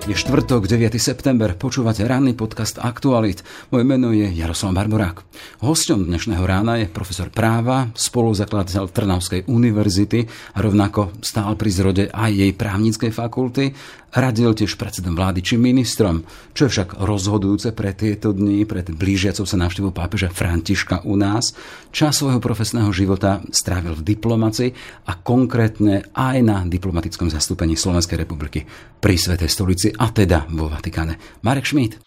Je 0.00 0.16
štvrtok, 0.16 0.64
9. 0.64 0.96
september, 0.96 1.52
počúvate 1.52 2.00
ranný 2.08 2.32
podcast 2.32 2.80
Aktualit. 2.80 3.44
Moje 3.68 3.84
meno 3.84 4.16
je 4.16 4.32
Jaroslav 4.32 4.72
Barborák. 4.72 5.20
Hosťom 5.60 6.08
dnešného 6.08 6.40
rána 6.40 6.80
je 6.80 6.88
profesor 6.88 7.28
práva, 7.28 7.92
spoluzakladateľ 7.92 8.88
Trnavskej 8.88 9.44
univerzity 9.52 10.24
a 10.56 10.58
rovnako 10.64 11.20
stál 11.20 11.52
pri 11.60 11.70
zrode 11.74 12.04
aj 12.08 12.32
jej 12.32 12.52
právnickej 12.56 13.12
fakulty 13.12 13.76
radil 14.10 14.50
tiež 14.54 14.74
predsedom 14.74 15.14
vlády 15.14 15.40
či 15.42 15.54
ministrom. 15.54 16.26
Čo 16.50 16.66
je 16.66 16.72
však 16.74 16.98
rozhodujúce 16.98 17.70
pre 17.70 17.94
tieto 17.94 18.34
dni, 18.34 18.66
pred 18.66 18.90
blížiacou 18.90 19.46
sa 19.46 19.56
návštevou 19.58 19.94
pápeža 19.94 20.30
Františka 20.34 21.06
u 21.06 21.14
nás, 21.14 21.54
čas 21.94 22.18
svojho 22.18 22.42
profesného 22.42 22.90
života 22.90 23.38
strávil 23.54 23.94
v 23.94 24.06
diplomaci 24.14 24.74
a 25.06 25.14
konkrétne 25.14 26.10
aj 26.10 26.36
na 26.42 26.66
diplomatickom 26.66 27.30
zastúpení 27.30 27.78
Slovenskej 27.78 28.18
republiky 28.18 28.66
pri 28.98 29.14
Svetej 29.14 29.50
stolici 29.50 29.89
a 29.94 30.10
teda 30.10 30.46
vo 30.50 30.70
Vatikáne. 30.70 31.18
Marek 31.42 31.66
Šmíd. 31.66 31.98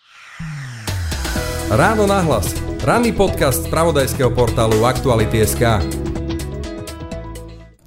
Ráno 1.74 2.06
nahlas. 2.06 2.54
Ranný 2.84 3.16
podcast 3.16 3.66
z 3.66 3.72
pravodajského 3.72 4.30
portálu 4.36 4.84
Aktuality.sk. 4.84 5.64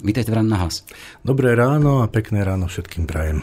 Vítajte 0.00 0.30
v 0.32 0.36
Ráno 0.40 0.50
nahlas. 0.54 0.82
Dobré 1.20 1.52
ráno 1.54 2.02
a 2.02 2.10
pekné 2.10 2.46
ráno 2.46 2.66
všetkým 2.70 3.04
prajem. 3.04 3.42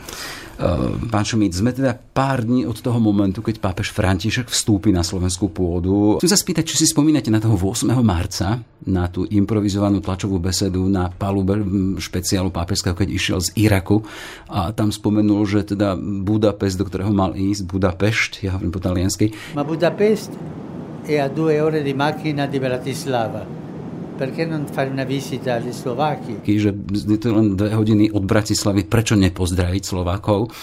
Ehm, 0.64 1.12
pán 1.12 1.28
Šomíc, 1.28 1.60
sme 1.60 1.76
teda 1.76 1.92
pár 1.92 2.48
dní 2.48 2.64
od 2.64 2.80
toho 2.80 2.96
momentu, 2.96 3.44
keď 3.44 3.60
pápež 3.60 3.92
František 3.92 4.48
vstúpi 4.48 4.96
na 4.96 5.04
slovenskú 5.04 5.52
pôdu. 5.52 6.24
Chcem 6.24 6.32
sa 6.32 6.40
spýtať, 6.40 6.64
či 6.64 6.80
si 6.80 6.86
spomínate 6.88 7.28
na 7.28 7.44
toho 7.44 7.60
8. 7.60 7.92
marca, 8.00 8.64
na 8.88 9.12
tú 9.12 9.28
improvizovanú 9.28 10.00
tlačovú 10.00 10.40
besedu 10.40 10.88
na 10.88 11.12
palube 11.12 11.60
špeciálu 12.00 12.48
pápežského, 12.48 12.96
keď 12.96 13.10
išiel 13.12 13.40
z 13.44 13.52
Iraku 13.60 14.08
a 14.48 14.72
tam 14.72 14.96
spomenul, 14.96 15.44
že 15.44 15.68
teda 15.76 16.00
Budapest, 16.00 16.80
do 16.80 16.88
ktorého 16.88 17.12
mal 17.12 17.36
ísť, 17.36 17.68
Budapešť, 17.68 18.32
ja 18.48 18.56
hovorím 18.56 18.72
po 18.72 18.80
taliansky. 18.80 19.36
Ma 19.60 19.68
Budapest 19.68 20.32
è 21.04 21.20
a 21.20 21.28
due 21.28 21.60
ore 21.60 21.84
di 21.84 21.92
macchina 21.92 22.48
di 22.48 22.64
Bratislava 22.64 23.63
perché 24.14 24.46
non 24.46 24.66
fare 24.70 24.90
una 24.90 25.04
visita 25.04 25.58
agli 25.58 25.74
Slováky? 25.74 26.46
Že 26.46 26.72
je 26.88 27.20
to 27.20 27.34
len 27.34 27.58
dve 27.58 27.74
hodiny 27.74 28.14
od 28.14 28.24
Bratislavy, 28.24 28.86
prečo 28.86 29.18
nepozdraviť 29.18 29.84
Slovákov? 29.84 30.54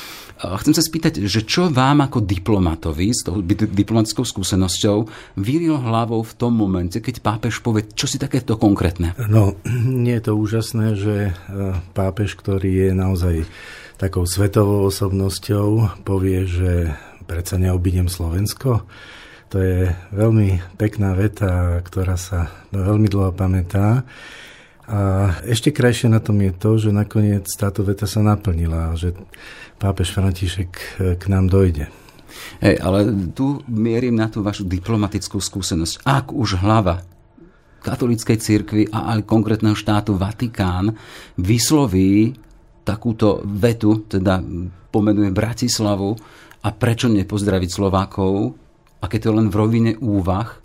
Chcem 0.40 0.72
sa 0.72 0.80
spýtať, 0.80 1.20
že 1.28 1.44
čo 1.44 1.68
vám 1.68 2.00
ako 2.00 2.24
diplomatovi 2.24 3.12
s 3.12 3.28
tou 3.28 3.44
diplomatickou 3.44 4.24
skúsenosťou 4.24 5.04
vyril 5.36 5.76
hlavou 5.76 6.24
v 6.24 6.32
tom 6.32 6.56
momente, 6.56 6.96
keď 6.96 7.20
pápež 7.20 7.60
povie, 7.60 7.84
čo 7.92 8.08
si 8.08 8.16
takéto 8.16 8.56
konkrétne? 8.56 9.12
No, 9.28 9.60
nie 10.04 10.16
je 10.16 10.24
to 10.24 10.40
úžasné, 10.40 10.96
že 10.96 11.16
e, 11.28 11.32
pápež, 11.92 12.40
ktorý 12.40 12.88
je 12.88 12.90
naozaj 12.96 13.34
takou 14.00 14.24
svetovou 14.24 14.88
osobnosťou, 14.88 16.00
povie, 16.08 16.48
že 16.48 16.96
predsa 17.28 17.60
neobidem 17.60 18.08
Slovensko. 18.08 18.88
To 19.50 19.58
je 19.58 19.90
veľmi 20.14 20.78
pekná 20.78 21.18
veta, 21.18 21.82
ktorá 21.82 22.14
sa 22.14 22.54
veľmi 22.70 23.10
dlho 23.10 23.34
pamätá. 23.34 24.06
A 24.86 24.98
ešte 25.42 25.74
krajšie 25.74 26.06
na 26.06 26.22
tom 26.22 26.38
je 26.38 26.54
to, 26.54 26.78
že 26.78 26.94
nakoniec 26.94 27.50
táto 27.58 27.82
veta 27.82 28.06
sa 28.06 28.22
naplnila, 28.22 28.94
že 28.94 29.14
pápež 29.82 30.14
František 30.14 30.70
k 31.18 31.24
nám 31.26 31.50
dojde. 31.50 31.90
Hej, 32.62 32.78
ale 32.78 33.10
tu 33.34 33.58
mierim 33.66 34.14
na 34.14 34.30
tú 34.30 34.46
vašu 34.46 34.62
diplomatickú 34.70 35.42
skúsenosť. 35.42 36.06
Ak 36.06 36.30
už 36.30 36.62
hlava 36.62 37.02
katolíckej 37.82 38.38
cirkvi 38.38 38.82
a 38.94 39.18
aj 39.18 39.26
konkrétneho 39.26 39.74
štátu 39.74 40.14
Vatikán 40.14 40.94
vysloví 41.34 42.38
takúto 42.86 43.42
vetu, 43.42 44.06
teda 44.06 44.38
pomenuje 44.94 45.34
Bratislavu 45.34 46.14
a 46.62 46.68
prečo 46.70 47.10
nepozdraviť 47.10 47.70
Slovákov, 47.70 48.54
a 49.00 49.04
keď 49.08 49.20
to 49.28 49.30
len 49.32 49.48
v 49.48 49.58
rovine 49.58 49.92
úvah, 49.98 50.60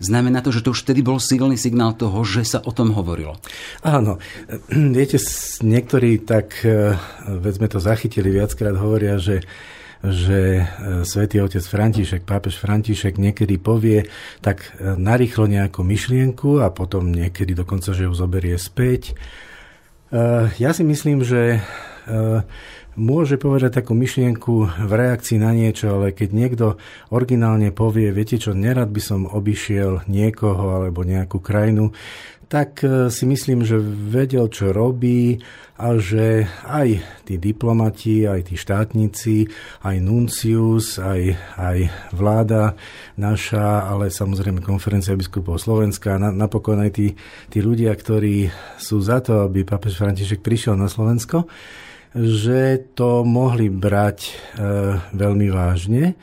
znamená 0.00 0.40
to, 0.40 0.50
že 0.50 0.64
to 0.64 0.72
už 0.72 0.82
vtedy 0.88 1.04
bol 1.04 1.20
silný 1.20 1.60
signál 1.60 1.92
toho, 1.94 2.24
že 2.24 2.42
sa 2.42 2.58
o 2.64 2.72
tom 2.72 2.96
hovorilo. 2.96 3.36
Áno. 3.84 4.16
Viete, 4.96 5.20
niektorí 5.60 6.24
tak, 6.24 6.64
e, 6.64 6.96
veď 7.28 7.52
sme 7.60 7.68
to 7.68 7.78
zachytili 7.78 8.32
viackrát, 8.32 8.74
hovoria, 8.74 9.20
že 9.20 9.44
že 10.00 10.64
e, 10.64 11.04
svätý 11.04 11.44
otec 11.44 11.60
František, 11.60 12.24
pápež 12.24 12.56
František 12.56 13.20
niekedy 13.20 13.60
povie 13.60 14.08
tak 14.40 14.72
e, 14.80 14.96
narýchlo 14.96 15.44
nejakú 15.44 15.84
myšlienku 15.84 16.64
a 16.64 16.72
potom 16.72 17.12
niekedy 17.12 17.52
dokonca, 17.52 17.92
že 17.92 18.08
ju 18.08 18.12
zoberie 18.16 18.56
späť. 18.56 19.12
Ja 20.58 20.74
si 20.74 20.82
myslím, 20.82 21.22
že 21.22 21.62
môže 22.98 23.38
povedať 23.38 23.82
takú 23.82 23.94
myšlienku 23.94 24.86
v 24.86 24.92
reakcii 24.92 25.38
na 25.38 25.54
niečo, 25.54 25.98
ale 26.00 26.14
keď 26.14 26.28
niekto 26.30 26.66
originálne 27.14 27.70
povie, 27.70 28.10
viete 28.10 28.40
čo, 28.40 28.56
nerad 28.56 28.90
by 28.90 29.02
som 29.02 29.30
obišiel 29.30 30.06
niekoho 30.10 30.78
alebo 30.80 31.06
nejakú 31.06 31.38
krajinu, 31.38 31.94
tak 32.50 32.82
e, 32.82 33.14
si 33.14 33.30
myslím, 33.30 33.62
že 33.62 33.78
vedel, 33.86 34.50
čo 34.50 34.74
robí 34.74 35.38
a 35.78 35.94
že 35.96 36.50
aj 36.66 36.98
tí 37.22 37.38
diplomati, 37.38 38.26
aj 38.26 38.50
tí 38.50 38.58
štátnici, 38.58 39.46
aj 39.86 39.96
nuncius, 40.02 40.98
aj, 40.98 41.38
aj 41.56 41.78
vláda 42.10 42.74
naša, 43.14 43.86
ale 43.86 44.10
samozrejme 44.10 44.66
konferencia 44.66 45.14
biskupov 45.14 45.62
Slovenska, 45.62 46.18
na, 46.18 46.34
napokon 46.34 46.82
aj 46.82 46.90
tí, 46.98 47.14
tí 47.48 47.62
ľudia, 47.62 47.94
ktorí 47.94 48.50
sú 48.82 48.98
za 48.98 49.22
to, 49.22 49.46
aby 49.46 49.62
papež 49.62 49.96
František 49.96 50.42
prišiel 50.42 50.74
na 50.74 50.90
Slovensko, 50.90 51.46
že 52.14 52.90
to 52.98 53.22
mohli 53.22 53.70
brať 53.70 54.18
e, 54.26 54.32
veľmi 55.14 55.48
vážne 55.54 56.18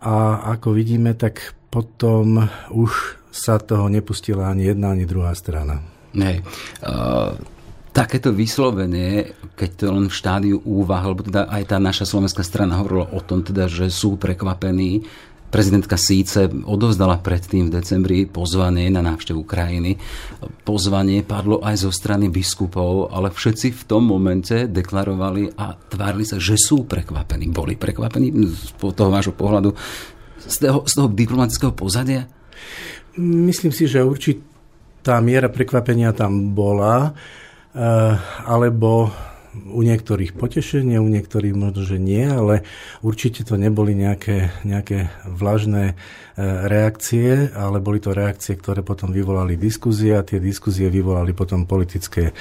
a 0.00 0.46
ako 0.56 0.72
vidíme, 0.72 1.12
tak 1.12 1.58
potom 1.68 2.48
už 2.72 3.20
sa 3.28 3.60
toho 3.60 3.92
nepustila 3.92 4.48
ani 4.48 4.72
jedna, 4.72 4.96
ani 4.96 5.04
druhá 5.04 5.36
strana. 5.36 5.84
Nej. 6.16 6.40
Uh, 6.80 7.36
takéto 7.92 8.32
vyslovenie, 8.32 9.36
keď 9.52 9.70
to 9.74 9.86
len 9.92 10.06
v 10.08 10.14
štádiu 10.16 10.56
úvah, 10.64 11.04
alebo 11.04 11.26
teda 11.26 11.50
aj 11.50 11.62
tá 11.68 11.76
naša 11.76 12.08
slovenská 12.08 12.40
strana 12.40 12.80
hovorila 12.80 13.10
o 13.12 13.20
tom, 13.20 13.44
teda, 13.44 13.68
že 13.68 13.92
sú 13.92 14.16
prekvapení, 14.16 15.04
Prezidentka 15.48 15.96
síce 15.96 16.44
odovzdala 16.48 17.24
predtým 17.24 17.72
v 17.72 17.80
decembri 17.80 18.18
pozvanie 18.28 18.92
na 18.92 19.00
návštevu 19.00 19.48
krajiny. 19.48 19.96
Pozvanie 20.64 21.24
padlo 21.24 21.64
aj 21.64 21.88
zo 21.88 21.90
strany 21.92 22.28
biskupov, 22.28 23.08
ale 23.12 23.32
všetci 23.32 23.72
v 23.72 23.82
tom 23.88 24.04
momente 24.04 24.68
deklarovali 24.68 25.56
a 25.56 25.72
tvárili 25.76 26.28
sa, 26.28 26.36
že 26.36 26.60
sú 26.60 26.84
prekvapení. 26.84 27.48
Boli 27.48 27.80
prekvapení 27.80 28.28
z 28.44 28.76
toho 28.76 29.08
vášho 29.08 29.32
pohľadu 29.32 29.72
z 30.48 30.56
toho, 30.64 30.86
z 30.88 30.92
toho 30.96 31.08
diplomatického 31.12 31.72
pozadia? 31.76 32.24
Myslím 33.20 33.74
si, 33.74 33.90
že 33.90 34.06
určitá 34.06 35.18
miera 35.20 35.52
prekvapenia 35.52 36.14
tam 36.16 36.54
bola, 36.56 37.12
eh, 37.74 38.14
alebo 38.46 39.12
u 39.66 39.80
niektorých 39.82 40.34
potešenie, 40.34 41.02
u 41.02 41.08
niektorých 41.08 41.54
možno, 41.54 41.82
že 41.82 41.98
nie, 41.98 42.22
ale 42.24 42.62
určite 43.02 43.42
to 43.42 43.58
neboli 43.58 43.92
nejaké, 43.92 44.54
nejaké 44.62 45.10
vlažné 45.26 45.92
e, 45.92 45.94
reakcie, 46.66 47.50
ale 47.52 47.82
boli 47.82 47.98
to 47.98 48.14
reakcie, 48.14 48.54
ktoré 48.54 48.86
potom 48.86 49.10
vyvolali 49.10 49.58
diskuzie 49.58 50.14
a 50.14 50.26
tie 50.26 50.38
diskuzie 50.38 50.86
vyvolali 50.88 51.34
potom 51.34 51.66
politické 51.66 52.32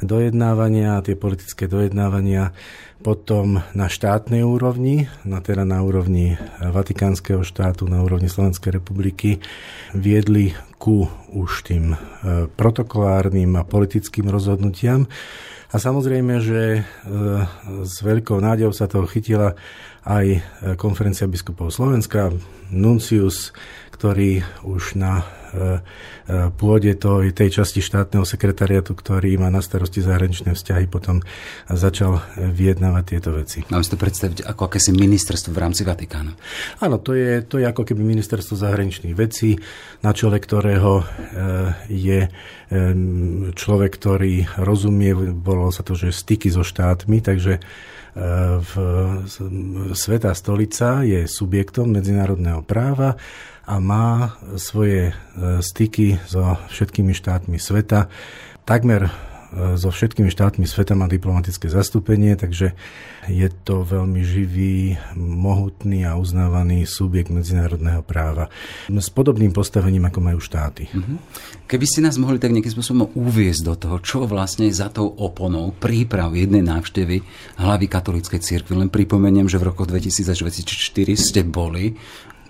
dojednávania 0.00 0.98
a 0.98 1.04
tie 1.04 1.18
politické 1.18 1.66
dojednávania 1.66 2.54
potom 3.00 3.64
na 3.72 3.88
štátnej 3.88 4.44
úrovni, 4.44 5.08
na 5.24 5.40
teda 5.40 5.64
na 5.64 5.80
úrovni 5.80 6.36
Vatikánskeho 6.60 7.40
štátu, 7.40 7.88
na 7.88 8.04
úrovni 8.04 8.28
Slovenskej 8.28 8.76
republiky, 8.76 9.40
viedli 9.96 10.52
ku 10.80 11.04
už 11.36 11.68
tým 11.68 11.92
e, 11.92 11.96
protokolárnym 12.48 13.52
a 13.60 13.68
politickým 13.68 14.32
rozhodnutiam, 14.32 15.04
a 15.70 15.78
samozrejme, 15.78 16.42
že 16.42 16.62
e, 16.74 16.82
s 17.86 18.02
veľkou 18.02 18.42
nádejou 18.42 18.74
sa 18.74 18.90
toho 18.90 19.06
chytila 19.06 19.54
aj 20.02 20.26
e, 20.26 20.40
konferencia 20.74 21.30
biskupov 21.30 21.70
Slovenska, 21.70 22.34
Nuncius, 22.74 23.54
ktorý 23.94 24.42
už 24.66 24.98
na 24.98 25.22
pôde 26.54 26.92
to, 26.94 27.26
tej 27.30 27.62
časti 27.62 27.82
štátneho 27.82 28.22
sekretariatu, 28.22 28.94
ktorý 28.94 29.34
má 29.38 29.50
na 29.50 29.60
starosti 29.60 30.00
zahraničné 30.00 30.54
vzťahy, 30.54 30.86
potom 30.86 31.20
začal 31.66 32.22
vyjednávať 32.38 33.04
tieto 33.06 33.30
veci. 33.34 33.66
Mám 33.68 33.82
si 33.82 33.92
to 33.94 33.98
predstaviť 33.98 34.46
ako 34.46 34.62
akési 34.70 34.90
ministerstvo 34.94 35.50
v 35.50 35.62
rámci 35.62 35.82
Vatikánu. 35.82 36.32
Áno, 36.80 36.96
to 37.02 37.18
je, 37.18 37.42
to 37.42 37.58
je 37.58 37.66
ako 37.66 37.82
keby 37.82 38.02
ministerstvo 38.02 38.54
zahraničných 38.54 39.14
vecí, 39.18 39.58
na 40.06 40.14
čele 40.14 40.38
ktorého 40.38 41.02
e, 41.02 41.04
je 41.90 42.20
človek, 43.50 43.90
ktorý 43.98 44.46
rozumie, 44.62 45.34
bolo 45.34 45.74
sa 45.74 45.82
to, 45.82 45.98
že 45.98 46.14
styky 46.14 46.54
so 46.54 46.62
štátmi, 46.62 47.18
takže 47.18 47.58
v 48.60 48.72
Svetá 49.94 50.34
stolica 50.34 51.06
je 51.06 51.30
subjektom 51.30 51.94
medzinárodného 51.94 52.62
práva 52.66 53.14
a 53.70 53.78
má 53.78 54.34
svoje 54.58 55.14
e, 55.14 55.62
styky 55.62 56.18
so 56.26 56.58
všetkými 56.74 57.14
štátmi 57.14 57.54
sveta 57.62 58.10
takmer 58.66 59.30
so 59.50 59.90
všetkými 59.90 60.30
štátmi 60.30 60.62
sveta 60.62 60.94
má 60.94 61.10
diplomatické 61.10 61.66
zastúpenie, 61.66 62.38
takže 62.38 62.70
je 63.26 63.48
to 63.66 63.82
veľmi 63.82 64.22
živý, 64.22 64.94
mohutný 65.18 66.06
a 66.06 66.14
uznávaný 66.14 66.86
subjekt 66.86 67.34
medzinárodného 67.34 68.06
práva 68.06 68.46
s 68.86 69.10
podobným 69.10 69.50
postavením, 69.50 70.06
ako 70.06 70.20
majú 70.22 70.38
štáty. 70.38 70.86
Mhm. 70.94 71.14
Keby 71.66 71.86
ste 71.86 72.02
nás 72.06 72.18
mohli 72.18 72.38
tak 72.38 72.54
nejakým 72.54 72.74
spôsobom 72.78 73.10
uviezť 73.14 73.62
do 73.66 73.74
toho, 73.74 73.96
čo 73.98 74.18
vlastne 74.26 74.70
za 74.70 74.90
tou 74.90 75.10
oponou 75.10 75.74
príprav 75.74 76.30
jednej 76.34 76.62
návštevy 76.62 77.22
hlavy 77.58 77.86
katolíckej 77.90 78.40
cirkvi. 78.42 78.74
Len 78.78 78.90
pripomeniem, 78.90 79.50
že 79.50 79.58
v 79.58 79.74
rokoch 79.74 79.90
2000 79.90 80.30
až 80.30 80.38
2004 80.46 81.14
ste 81.18 81.42
boli 81.42 81.98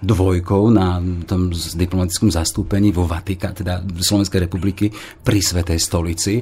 dvojkou 0.00 0.73
na 0.73 1.00
tom 1.29 1.52
diplomatickom 1.52 2.32
zastúpení 2.32 2.91
vo 2.91 3.05
Vatika, 3.05 3.52
teda 3.52 3.85
Slovenskej 3.85 4.49
republiky 4.49 4.88
pri 5.20 5.38
Svetej 5.44 5.79
stolici. 5.81 6.41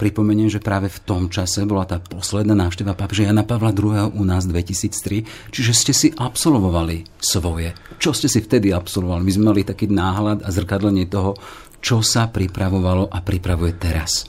Pripomeniem, 0.00 0.48
že 0.48 0.64
práve 0.64 0.88
v 0.88 1.02
tom 1.04 1.28
čase 1.28 1.68
bola 1.68 1.84
tá 1.84 2.00
posledná 2.00 2.56
návšteva 2.56 2.96
pápeža 2.96 3.28
Jana 3.28 3.44
Pavla 3.44 3.68
II. 3.76 4.16
u 4.16 4.24
nás 4.24 4.48
2003, 4.48 5.52
čiže 5.52 5.72
ste 5.76 5.92
si 5.92 6.08
absolvovali 6.08 7.04
svoje. 7.20 7.76
Čo 8.00 8.16
ste 8.16 8.32
si 8.32 8.40
vtedy 8.40 8.72
absolvovali? 8.72 9.20
My 9.20 9.32
sme 9.36 9.44
mali 9.52 9.60
taký 9.60 9.92
náhľad 9.92 10.40
a 10.40 10.48
zrkadlenie 10.48 11.04
toho, 11.04 11.36
čo 11.84 12.00
sa 12.00 12.32
pripravovalo 12.32 13.12
a 13.12 13.20
pripravuje 13.20 13.76
teraz. 13.76 14.24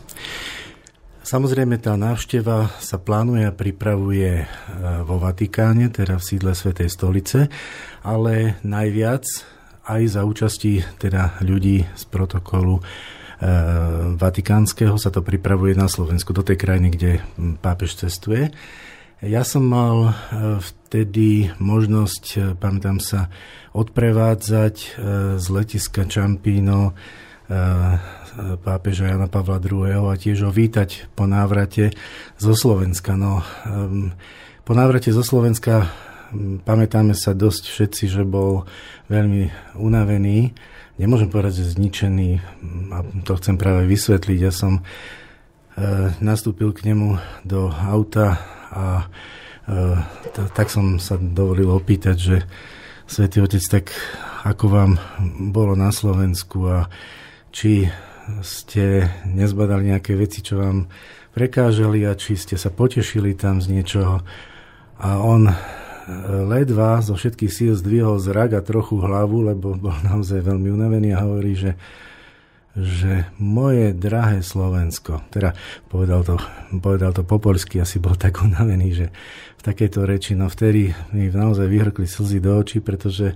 Samozrejme, 1.22 1.78
tá 1.78 1.94
návšteva 1.94 2.74
sa 2.82 2.98
plánuje 2.98 3.46
a 3.46 3.54
pripravuje 3.54 4.32
e, 4.42 4.46
vo 5.06 5.22
Vatikáne, 5.22 5.94
teda 5.94 6.18
v 6.18 6.28
sídle 6.28 6.58
Svetej 6.58 6.90
stolice, 6.90 7.48
ale 8.02 8.58
najviac 8.66 9.24
aj 9.86 10.02
za 10.10 10.22
účasti 10.26 10.82
teda 10.98 11.42
ľudí 11.46 11.86
z 11.86 12.04
protokolu 12.10 12.82
Eh, 13.42 13.48
vatikánskeho 14.22 15.02
sa 15.02 15.10
to 15.10 15.26
pripravuje 15.26 15.74
na 15.74 15.90
Slovensku, 15.90 16.30
do 16.30 16.46
tej 16.46 16.62
krajiny, 16.62 16.94
kde 16.94 17.12
pápež 17.58 17.98
cestuje. 17.98 18.54
Ja 19.18 19.42
som 19.42 19.66
mal 19.66 20.14
eh, 20.14 20.62
vtedy 20.62 21.50
možnosť, 21.58 22.54
pamätám 22.62 23.02
sa, 23.02 23.34
odprevádzať 23.72 25.00
z 25.40 25.46
letiska 25.48 26.04
Čampíno 26.04 26.92
pápeža 28.64 29.12
Jana 29.12 29.28
Pavla 29.28 29.60
II. 29.60 30.12
a 30.12 30.16
tiež 30.16 30.48
ho 30.48 30.52
vítať 30.52 31.12
po 31.16 31.28
návrate 31.28 31.92
zo 32.40 32.56
Slovenska. 32.56 33.20
No, 33.20 33.44
po 34.64 34.74
návrate 34.76 35.12
zo 35.12 35.24
Slovenska 35.24 35.92
pamätáme 36.64 37.12
sa 37.12 37.36
dosť 37.36 37.64
všetci, 37.68 38.04
že 38.08 38.24
bol 38.24 38.64
veľmi 39.12 39.76
unavený 39.76 40.56
nemôžem 41.02 41.34
povedať, 41.34 41.66
že 41.66 41.74
zničený 41.74 42.30
a 42.94 43.02
to 43.26 43.34
chcem 43.42 43.58
práve 43.58 43.90
vysvetliť. 43.90 44.38
Ja 44.38 44.54
som 44.54 44.80
e, 44.80 44.82
nastúpil 46.22 46.70
k 46.78 46.94
nemu 46.94 47.18
do 47.42 47.74
auta 47.74 48.38
a 48.70 49.10
e, 49.66 50.48
tak 50.54 50.70
som 50.70 51.02
sa 51.02 51.18
dovolil 51.18 51.74
opýtať, 51.74 52.16
že 52.16 52.38
Svetý 53.10 53.44
Otec, 53.44 53.66
tak 53.66 53.86
ako 54.46 54.66
vám 54.70 54.92
bolo 55.52 55.74
na 55.76 55.92
Slovensku 55.92 56.70
a 56.70 56.88
či 57.52 57.90
ste 58.46 59.10
nezbadali 59.26 59.94
nejaké 59.94 60.14
veci, 60.14 60.46
čo 60.46 60.62
vám 60.62 60.90
prekážali 61.32 62.04
a 62.06 62.14
či 62.14 62.36
ste 62.36 62.60
sa 62.60 62.70
potešili 62.70 63.34
tam 63.34 63.64
z 63.64 63.72
niečoho. 63.72 64.22
A 65.02 65.18
on 65.22 65.50
ledva 66.50 67.00
zo 67.00 67.16
všetkých 67.16 67.52
síl 67.52 67.74
zdvihol 67.78 68.20
zrak 68.20 68.58
a 68.58 68.66
trochu 68.66 69.00
hlavu, 69.00 69.48
lebo 69.48 69.74
bol 69.78 69.96
naozaj 70.02 70.44
veľmi 70.44 70.70
unavený 70.70 71.16
a 71.16 71.24
hovorí, 71.24 71.54
že 71.56 71.74
že 72.72 73.28
moje 73.36 73.92
drahé 73.92 74.40
Slovensko, 74.40 75.28
teda 75.28 75.52
povedal 75.92 76.24
to, 76.24 76.40
povedal 76.80 77.12
to 77.12 77.28
po 77.28 77.36
polsky, 77.36 77.84
asi 77.84 78.00
bol 78.00 78.16
tak 78.16 78.40
unavený, 78.40 78.96
že 78.96 79.08
v 79.60 79.62
takejto 79.62 80.08
reči, 80.08 80.40
no 80.40 80.48
vtedy 80.48 80.96
mi 81.12 81.28
naozaj 81.28 81.68
vyhrkli 81.68 82.08
slzy 82.08 82.40
do 82.40 82.56
očí, 82.56 82.80
pretože 82.80 83.36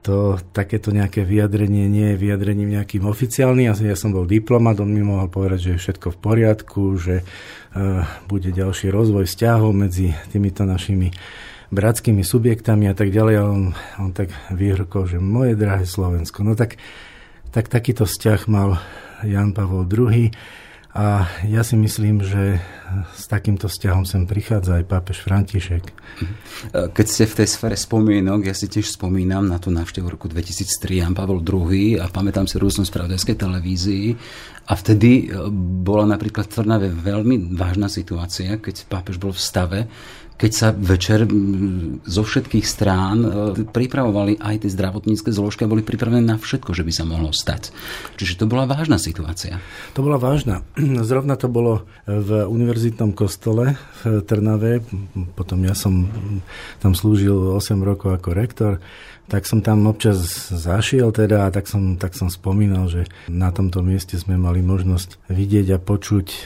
to 0.00 0.40
takéto 0.56 0.96
nejaké 0.96 1.28
vyjadrenie 1.28 1.84
nie 1.84 2.16
je 2.16 2.20
vyjadrením 2.20 2.72
nejakým 2.80 3.04
oficiálnym. 3.04 3.68
Ja, 3.68 3.76
ja 3.76 3.96
som 3.96 4.16
bol 4.16 4.24
diplomat, 4.24 4.80
on 4.80 4.88
mi 4.88 5.04
mohol 5.04 5.28
povedať, 5.28 5.58
že 5.60 5.70
je 5.76 5.82
všetko 5.84 6.16
v 6.16 6.18
poriadku, 6.24 6.82
že 6.96 7.20
uh, 7.20 8.08
bude 8.24 8.48
ďalší 8.48 8.88
rozvoj 8.88 9.28
vzťahov 9.28 9.76
medzi 9.76 10.16
týmito 10.32 10.64
našimi 10.64 11.12
bratskými 11.68 12.24
subjektami 12.24 12.88
a 12.88 12.94
tak 12.96 13.12
ďalej. 13.12 13.34
A 13.36 13.44
on, 13.44 13.62
on 14.00 14.10
tak 14.16 14.32
vyhrkol, 14.48 15.04
že 15.04 15.20
moje 15.20 15.52
drahé 15.54 15.84
Slovensko. 15.84 16.48
No 16.48 16.56
tak, 16.56 16.80
tak 17.52 17.68
takýto 17.68 18.08
vzťah 18.08 18.40
mal 18.48 18.80
Jan 19.20 19.52
Pavol 19.52 19.84
II. 19.84 20.32
A 20.90 21.30
ja 21.46 21.62
si 21.62 21.78
myslím, 21.78 22.18
že 22.18 22.58
s 23.14 23.30
takýmto 23.30 23.70
vzťahom 23.70 24.02
sem 24.02 24.26
prichádza 24.26 24.82
aj 24.82 24.90
pápež 24.90 25.22
František. 25.22 25.86
Keď 26.74 27.06
ste 27.06 27.30
v 27.30 27.36
tej 27.38 27.48
sfere 27.48 27.78
spomienok, 27.78 28.50
ja 28.50 28.54
si 28.58 28.66
tiež 28.66 28.98
spomínam 28.98 29.46
na 29.46 29.62
tú 29.62 29.70
návštevu 29.70 30.10
roku 30.10 30.26
2003 30.26 30.98
Jan 30.98 31.14
Pavel 31.14 31.46
II 31.46 32.02
a 32.02 32.10
pamätám 32.10 32.50
si 32.50 32.58
rôznom 32.58 32.82
spravodajskej 32.82 33.38
televízii 33.38 34.18
a 34.66 34.72
vtedy 34.74 35.30
bola 35.86 36.10
napríklad 36.10 36.50
v 36.50 36.54
Trnave 36.58 36.88
veľmi 36.90 37.54
vážna 37.54 37.86
situácia, 37.86 38.58
keď 38.58 38.90
pápež 38.90 39.22
bol 39.22 39.30
v 39.30 39.38
stave, 39.38 39.80
keď 40.40 40.52
sa 40.56 40.72
večer 40.72 41.28
zo 42.08 42.22
všetkých 42.24 42.64
strán 42.64 43.18
e, 43.20 43.28
pripravovali 43.68 44.40
aj 44.40 44.64
tie 44.64 44.72
zdravotnícke 44.72 45.28
zložky 45.28 45.68
a 45.68 45.72
boli 45.72 45.84
pripravené 45.84 46.24
na 46.24 46.40
všetko, 46.40 46.72
že 46.72 46.80
by 46.80 46.92
sa 46.96 47.04
mohlo 47.04 47.28
stať. 47.28 47.68
Čiže 48.16 48.40
to 48.40 48.48
bola 48.48 48.64
vážna 48.64 48.96
situácia. 48.96 49.60
To 49.92 50.00
bola 50.00 50.16
vážna. 50.16 50.64
Zrovna 51.10 51.36
to 51.36 51.52
bolo 51.52 51.84
v 52.08 52.48
univerzitnom 52.48 53.12
kostole 53.12 53.76
v 54.00 54.24
Trnave. 54.24 54.80
Potom 55.36 55.60
ja 55.60 55.76
som 55.76 56.08
tam 56.80 56.96
slúžil 56.96 57.36
8 57.60 57.76
rokov 57.84 58.16
ako 58.16 58.32
rektor 58.32 58.72
tak 59.30 59.46
som 59.46 59.62
tam 59.62 59.86
občas 59.86 60.50
zašiel 60.50 61.14
teda 61.14 61.46
a 61.46 61.54
tak 61.54 61.70
som, 61.70 61.94
tak 61.94 62.18
som 62.18 62.26
spomínal, 62.26 62.90
že 62.90 63.06
na 63.30 63.54
tomto 63.54 63.78
mieste 63.78 64.18
sme 64.18 64.34
mali 64.34 64.58
možnosť 64.58 65.30
vidieť 65.30 65.66
a 65.70 65.78
počuť, 65.78 66.26
e, 66.26 66.38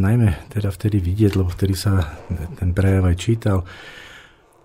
najmä 0.00 0.48
teda 0.48 0.72
vtedy 0.72 0.96
vidieť, 1.04 1.36
lebo 1.36 1.52
vtedy 1.52 1.76
sa 1.76 2.16
ten 2.56 2.72
prejav 2.72 3.04
aj 3.04 3.16
čítal. 3.20 3.58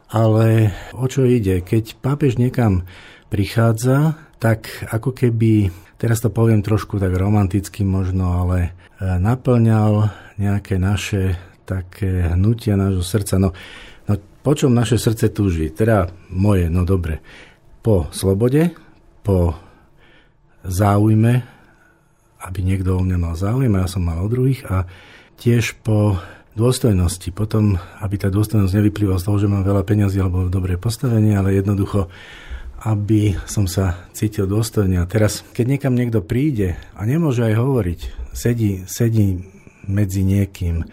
Ale 0.07 0.71
o 0.95 1.03
čo 1.11 1.27
ide? 1.27 1.59
Keď 1.59 1.99
pápež 1.99 2.39
niekam 2.39 2.87
prichádza, 3.27 4.15
tak 4.39 4.71
ako 4.87 5.11
keby, 5.11 5.67
teraz 5.99 6.23
to 6.23 6.31
poviem 6.31 6.63
trošku 6.63 7.03
tak 7.03 7.11
romanticky 7.19 7.83
možno, 7.83 8.47
ale 8.47 8.57
e, 8.63 8.69
naplňal 9.03 10.07
nejaké 10.39 10.79
naše 10.79 11.36
také 11.67 12.31
hnutia 12.31 12.79
nášho 12.79 13.03
srdca. 13.03 13.36
No, 13.43 13.51
no 14.07 14.13
po 14.39 14.55
čom 14.55 14.71
naše 14.71 14.95
srdce 14.95 15.36
túži? 15.36 15.67
Teda 15.67 16.07
moje, 16.31 16.71
no 16.71 16.88
dobre 16.88 17.19
po 17.88 18.03
slobode, 18.12 18.75
po 19.24 19.56
záujme, 20.67 21.39
aby 22.44 22.60
niekto 22.60 23.00
o 23.00 23.00
mňa 23.00 23.15
mal 23.15 23.39
záujem 23.39 23.72
a 23.79 23.88
ja 23.88 23.88
som 23.88 24.03
mal 24.03 24.20
o 24.20 24.27
druhých 24.27 24.67
a 24.67 24.84
tiež 25.39 25.79
po 25.88 26.20
dôstojnosti. 26.60 27.32
Potom, 27.32 27.79
aby 28.03 28.20
tá 28.20 28.27
dôstojnosť 28.27 28.75
nevyplývala 28.75 29.24
z 29.24 29.25
toho, 29.32 29.39
že 29.39 29.48
mám 29.48 29.63
veľa 29.63 29.88
peňazí 29.88 30.20
alebo 30.20 30.51
dobré 30.51 30.75
postavenie, 30.75 31.39
ale 31.39 31.56
jednoducho, 31.56 32.12
aby 32.84 33.39
som 33.48 33.72
sa 33.72 34.03
cítil 34.12 34.51
dôstojne. 34.51 35.00
A 35.00 35.08
teraz, 35.08 35.48
keď 35.56 35.79
niekam 35.79 35.96
niekto 35.96 36.20
príde 36.20 36.75
a 36.91 37.08
nemôže 37.08 37.48
aj 37.48 37.56
hovoriť, 37.56 38.00
sedí, 38.36 38.84
sedí 38.84 39.48
medzi 39.88 40.27
niekým, 40.27 40.84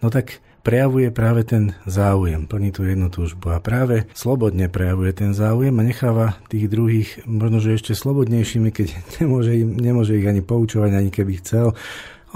no 0.00 0.08
tak 0.08 0.40
prejavuje 0.68 1.08
práve 1.08 1.48
ten 1.48 1.72
záujem, 1.88 2.44
plní 2.44 2.76
tú 2.76 2.84
jednu 2.84 3.08
túžbu 3.08 3.56
a 3.56 3.64
práve 3.64 4.04
slobodne 4.12 4.68
prejavuje 4.68 5.16
ten 5.16 5.32
záujem 5.32 5.72
a 5.72 5.80
necháva 5.80 6.36
tých 6.52 6.68
druhých 6.68 7.24
možno, 7.24 7.64
že 7.64 7.72
ešte 7.72 7.96
slobodnejšími, 7.96 8.68
keď 8.68 8.92
nemôže, 9.24 9.56
nemôže 9.64 10.20
ich 10.20 10.28
ani 10.28 10.44
poučovať, 10.44 10.92
ani 10.92 11.08
keby 11.08 11.40
chcel. 11.40 11.72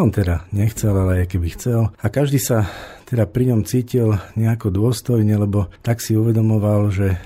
On 0.00 0.08
teda 0.08 0.48
nechcel, 0.56 0.96
ale 0.96 1.28
aj 1.28 1.36
keby 1.36 1.52
chcel. 1.52 1.92
A 2.00 2.08
každý 2.08 2.40
sa 2.40 2.64
teda 3.04 3.28
pri 3.28 3.52
ňom 3.52 3.68
cítil 3.68 4.16
nejako 4.40 4.72
dôstojne, 4.72 5.36
lebo 5.36 5.68
tak 5.84 6.00
si 6.00 6.16
uvedomoval, 6.16 6.88
že 6.88 7.20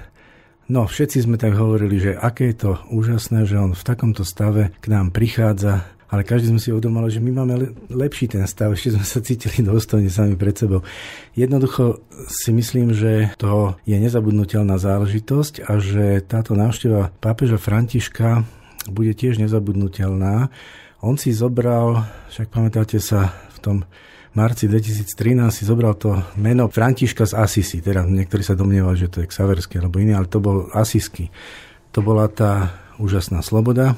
No, 0.66 0.82
všetci 0.90 1.30
sme 1.30 1.38
tak 1.38 1.54
hovorili, 1.54 2.02
že 2.02 2.18
aké 2.18 2.50
je 2.50 2.66
to 2.66 2.72
úžasné, 2.90 3.46
že 3.46 3.54
on 3.54 3.70
v 3.70 3.86
takomto 3.86 4.26
stave 4.26 4.74
k 4.82 4.86
nám 4.90 5.14
prichádza 5.14 5.86
ale 6.06 6.22
každý 6.22 6.54
sme 6.54 6.62
si 6.62 6.70
uvedomali, 6.70 7.10
že 7.10 7.18
my 7.18 7.30
máme 7.34 7.54
lepší 7.90 8.30
ten 8.30 8.46
stav, 8.46 8.70
ešte 8.70 8.94
sme 8.94 9.06
sa 9.06 9.18
cítili 9.18 9.66
dôstojne 9.66 10.06
sami 10.06 10.38
pred 10.38 10.54
sebou. 10.54 10.86
Jednoducho 11.34 12.02
si 12.30 12.54
myslím, 12.54 12.94
že 12.94 13.34
to 13.38 13.74
je 13.82 13.98
nezabudnutelná 13.98 14.78
záležitosť 14.78 15.66
a 15.66 15.82
že 15.82 16.22
táto 16.22 16.54
návšteva 16.54 17.10
pápeža 17.18 17.58
Františka 17.58 18.46
bude 18.86 19.12
tiež 19.18 19.42
nezabudnutelná. 19.42 20.48
On 21.02 21.18
si 21.18 21.34
zobral, 21.34 22.06
však 22.30 22.54
pamätáte 22.54 23.02
sa, 23.02 23.34
v 23.56 23.58
tom 23.58 23.76
marci 24.36 24.68
2013 24.68 25.48
si 25.50 25.64
zobral 25.66 25.96
to 25.96 26.12
meno 26.38 26.68
Františka 26.68 27.24
z 27.26 27.34
Asisi, 27.34 27.80
teda 27.82 28.04
niektorí 28.04 28.44
sa 28.44 28.54
domnievali, 28.54 28.94
že 28.94 29.08
to 29.10 29.18
je 29.24 29.30
Xaverský 29.32 29.80
alebo 29.80 29.98
iný, 29.98 30.14
ale 30.14 30.30
to 30.30 30.38
bol 30.38 30.68
Asisky. 30.76 31.32
To 31.96 32.04
bola 32.04 32.28
tá 32.28 32.76
úžasná 33.00 33.40
sloboda, 33.40 33.96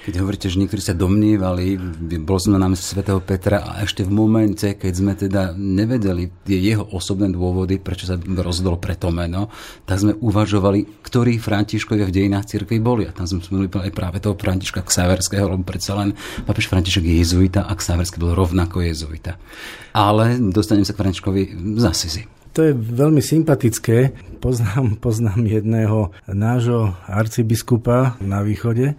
Keď 0.00 0.16
hovoríte, 0.16 0.48
že 0.48 0.56
niektorí 0.56 0.80
sa 0.80 0.96
domnievali, 0.96 1.76
bol 2.24 2.40
sme 2.40 2.56
na 2.56 2.72
svätého 2.72 3.20
Petra 3.20 3.60
a 3.60 3.84
ešte 3.84 4.00
v 4.00 4.08
momente, 4.08 4.72
keď 4.72 4.92
sme 4.96 5.12
teda 5.12 5.52
nevedeli 5.52 6.32
tie 6.40 6.56
jeho 6.56 6.88
osobné 6.96 7.28
dôvody, 7.28 7.76
prečo 7.76 8.08
sa 8.08 8.16
rozhodol 8.16 8.80
pre 8.80 8.96
to 8.96 9.12
meno, 9.12 9.52
tak 9.84 10.00
sme 10.00 10.16
uvažovali, 10.16 11.04
ktorí 11.04 11.36
Františkovia 11.36 12.08
v 12.08 12.16
dejinách 12.16 12.48
cirkvi 12.48 12.80
boli. 12.80 13.04
A 13.04 13.12
tam 13.12 13.28
sme 13.28 13.44
spomenuli 13.44 13.68
aj 13.68 13.92
práve 13.92 14.24
toho 14.24 14.40
Františka 14.40 14.80
Ksaverského, 14.80 15.44
lebo 15.52 15.68
predsa 15.68 15.92
len 16.00 16.16
papež 16.48 16.72
František 16.72 17.04
je 17.04 17.20
jezuita 17.20 17.68
a 17.68 17.72
Ksaverský 17.76 18.24
bol 18.24 18.32
rovnako 18.32 18.80
jezuita. 18.80 19.36
Ale 19.92 20.40
dostanem 20.40 20.88
sa 20.88 20.96
k 20.96 21.00
Františkovi 21.04 21.42
z 21.76 21.84
Asizi. 21.84 22.24
To 22.56 22.66
je 22.66 22.72
veľmi 22.74 23.20
sympatické. 23.20 24.16
Poznám, 24.40 24.96
poznám 24.98 25.44
jedného 25.44 26.10
nášho 26.24 26.96
arcibiskupa 27.06 28.16
na 28.18 28.42
východe, 28.42 28.96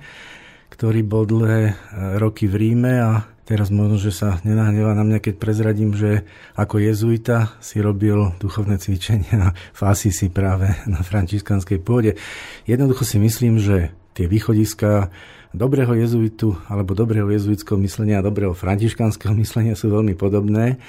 ktorý 0.82 1.06
bol 1.06 1.30
dlhé 1.30 1.62
e, 1.70 1.74
roky 2.18 2.50
v 2.50 2.58
Ríme 2.58 2.98
a 2.98 3.30
teraz 3.46 3.70
možno, 3.70 4.02
že 4.02 4.10
sa 4.10 4.42
nenahneva 4.42 4.98
na 4.98 5.06
mňa, 5.06 5.22
keď 5.22 5.34
prezradím, 5.38 5.94
že 5.94 6.26
ako 6.58 6.82
jezuita 6.82 7.54
si 7.62 7.78
robil 7.86 8.34
duchovné 8.42 8.82
cvičenia 8.82 9.54
v 9.78 9.82
Asisi 9.86 10.34
práve 10.34 10.74
na 10.90 11.06
františkanskej 11.06 11.86
pôde. 11.86 12.18
Jednoducho 12.66 13.06
si 13.06 13.22
myslím, 13.22 13.62
že 13.62 13.94
tie 14.18 14.26
východiska 14.26 15.14
dobrého 15.54 15.94
jezuitu 15.94 16.58
alebo 16.66 16.98
dobrého 16.98 17.30
jezuitského 17.30 17.78
myslenia 17.78 18.18
a 18.18 18.26
dobrého 18.26 18.58
františkanského 18.58 19.38
myslenia 19.46 19.78
sú 19.78 19.94
veľmi 19.94 20.18
podobné 20.18 20.82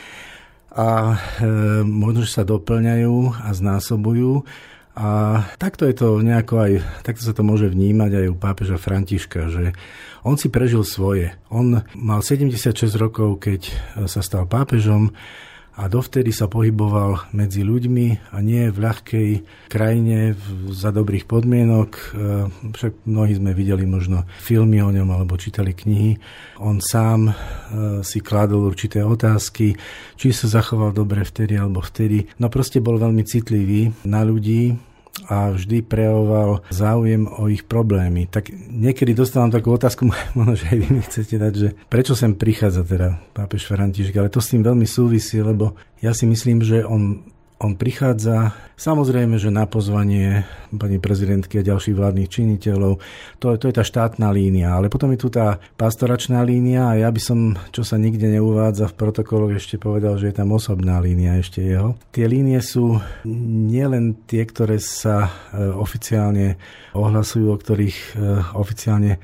a 0.73 1.21
e, 1.21 1.45
možno, 1.85 2.25
že 2.25 2.41
sa 2.41 2.49
doplňajú 2.49 3.45
a 3.45 3.53
znásobujú 3.53 4.41
a 4.93 5.41
takto 5.57 5.89
je 5.89 5.97
to 5.97 6.21
nejako 6.21 6.55
aj, 6.69 6.73
takto 7.01 7.25
sa 7.25 7.33
to 7.33 7.41
môže 7.41 7.73
vnímať 7.73 8.13
aj 8.13 8.27
u 8.29 8.37
pápeža 8.37 8.77
Františka, 8.77 9.49
že 9.49 9.73
on 10.21 10.37
si 10.37 10.53
prežil 10.53 10.85
svoje. 10.85 11.33
On 11.49 11.81
mal 11.97 12.21
76 12.21 12.77
rokov, 13.01 13.41
keď 13.41 13.73
sa 14.05 14.21
stal 14.21 14.45
pápežom 14.45 15.17
a 15.73 15.89
dovtedy 15.89 16.37
sa 16.37 16.53
pohyboval 16.53 17.33
medzi 17.33 17.65
ľuďmi 17.65 18.37
a 18.37 18.39
nie 18.45 18.69
v 18.69 18.79
ľahkej 18.79 19.31
krajine 19.73 20.37
za 20.69 20.93
dobrých 20.93 21.25
podmienok. 21.25 21.91
E, 21.93 22.05
však 22.77 23.09
mnohí 23.09 23.33
sme 23.41 23.57
videli 23.57 23.89
možno 23.89 24.29
filmy 24.37 24.85
o 24.85 24.93
ňom 24.93 25.09
alebo 25.09 25.41
čítali 25.41 25.73
knihy. 25.73 26.21
On 26.61 26.77
sám 26.77 27.33
e, 27.33 27.35
si 28.05 28.21
kladol 28.21 28.69
určité 28.69 29.01
otázky, 29.01 29.73
či 30.21 30.29
sa 30.37 30.53
zachoval 30.53 30.93
dobre 30.93 31.25
vtedy 31.25 31.57
alebo 31.57 31.81
vtedy. 31.81 32.29
No 32.37 32.53
proste 32.53 32.85
bol 32.85 33.01
veľmi 33.01 33.25
citlivý 33.25 33.97
na 34.05 34.21
ľudí, 34.29 34.92
a 35.29 35.53
vždy 35.53 35.85
prejavoval 35.85 36.65
záujem 36.73 37.29
o 37.29 37.47
ich 37.53 37.69
problémy. 37.69 38.27
Tak 38.33 38.49
niekedy 38.73 39.13
dostávam 39.13 39.53
takú 39.53 39.77
otázku, 39.77 40.09
možno, 40.37 40.57
že 40.57 40.73
aj 40.73 40.79
vy 40.81 40.89
mi 40.89 41.03
chcete 41.05 41.35
dať, 41.37 41.53
že 41.53 41.69
prečo 41.87 42.17
sem 42.17 42.33
prichádza 42.33 42.83
teda 42.83 43.21
pápež 43.37 43.69
František, 43.69 44.17
ale 44.17 44.33
to 44.33 44.41
s 44.41 44.51
tým 44.51 44.65
veľmi 44.65 44.89
súvisí, 44.89 45.39
lebo 45.39 45.77
ja 46.01 46.17
si 46.17 46.25
myslím, 46.27 46.65
že 46.65 46.83
on 46.83 47.32
on 47.63 47.79
prichádza 47.79 48.51
samozrejme, 48.75 49.39
že 49.39 49.55
na 49.55 49.71
pozvanie 49.71 50.43
pani 50.75 50.99
prezidentky 50.99 51.63
a 51.63 51.67
ďalších 51.67 51.95
vládnych 51.95 52.27
činiteľov, 52.27 52.99
to, 53.39 53.47
to 53.55 53.71
je 53.71 53.75
tá 53.79 53.85
štátna 53.87 54.35
línia, 54.35 54.75
ale 54.75 54.91
potom 54.91 55.15
je 55.15 55.23
tu 55.23 55.29
tá 55.31 55.63
pastoračná 55.79 56.43
línia 56.43 56.91
a 56.91 56.99
ja 56.99 57.09
by 57.09 57.21
som, 57.23 57.55
čo 57.71 57.87
sa 57.87 57.95
nikde 58.03 58.27
neuvádza 58.27 58.91
v 58.91 58.99
protokoloch, 58.99 59.55
ešte 59.55 59.79
povedal, 59.79 60.19
že 60.19 60.35
je 60.35 60.37
tam 60.43 60.51
osobná 60.51 60.99
línia 60.99 61.39
ešte 61.39 61.63
jeho. 61.63 61.95
Tie 62.11 62.27
línie 62.27 62.59
sú 62.59 62.99
nielen 63.71 64.27
tie, 64.27 64.43
ktoré 64.43 64.83
sa 64.83 65.31
e, 65.55 65.63
oficiálne 65.63 66.59
ohlasujú, 66.99 67.47
o 67.47 67.57
ktorých 67.57 67.99
e, 67.99 68.07
oficiálne 68.59 69.13
e, 69.17 69.19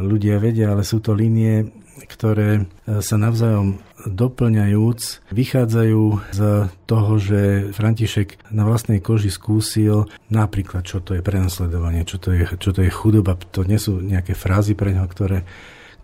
ľudia 0.00 0.40
vedia, 0.40 0.72
ale 0.72 0.88
sú 0.88 1.04
to 1.04 1.12
línie, 1.12 1.68
ktoré 2.08 2.64
sa 3.02 3.18
navzájom 3.18 3.87
doplňajúc, 4.06 5.00
vychádzajú 5.34 6.02
z 6.30 6.40
toho, 6.86 7.12
že 7.18 7.72
František 7.74 8.52
na 8.54 8.62
vlastnej 8.62 9.02
koži 9.02 9.32
skúsil 9.32 10.06
napríklad, 10.30 10.86
čo 10.86 11.02
to 11.02 11.18
je 11.18 11.22
prenasledovanie, 11.24 12.06
čo 12.06 12.22
to 12.22 12.30
je, 12.30 12.46
čo 12.60 12.70
to 12.70 12.86
je 12.86 12.90
chudoba. 12.92 13.34
To 13.56 13.66
nie 13.66 13.80
sú 13.80 13.98
nejaké 13.98 14.38
frázy 14.38 14.78
pre 14.78 14.94
neho, 14.94 15.08
ktoré, 15.10 15.42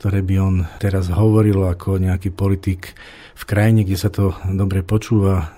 ktoré 0.02 0.26
by 0.26 0.34
on 0.42 0.56
teraz 0.82 1.06
hovoril 1.12 1.62
ako 1.70 2.02
nejaký 2.02 2.34
politik 2.34 2.98
v 3.34 3.42
krajine, 3.46 3.82
kde 3.82 3.98
sa 3.98 4.10
to 4.14 4.34
dobre 4.46 4.86
počúva. 4.86 5.54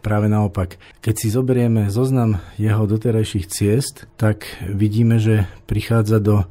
Práve 0.00 0.26
naopak, 0.32 0.80
keď 1.04 1.14
si 1.16 1.28
zoberieme 1.28 1.92
zoznam 1.92 2.40
jeho 2.56 2.88
doterajších 2.88 3.46
ciest, 3.48 4.08
tak 4.16 4.48
vidíme, 4.64 5.20
že 5.20 5.44
prichádza 5.68 6.16
do 6.20 6.48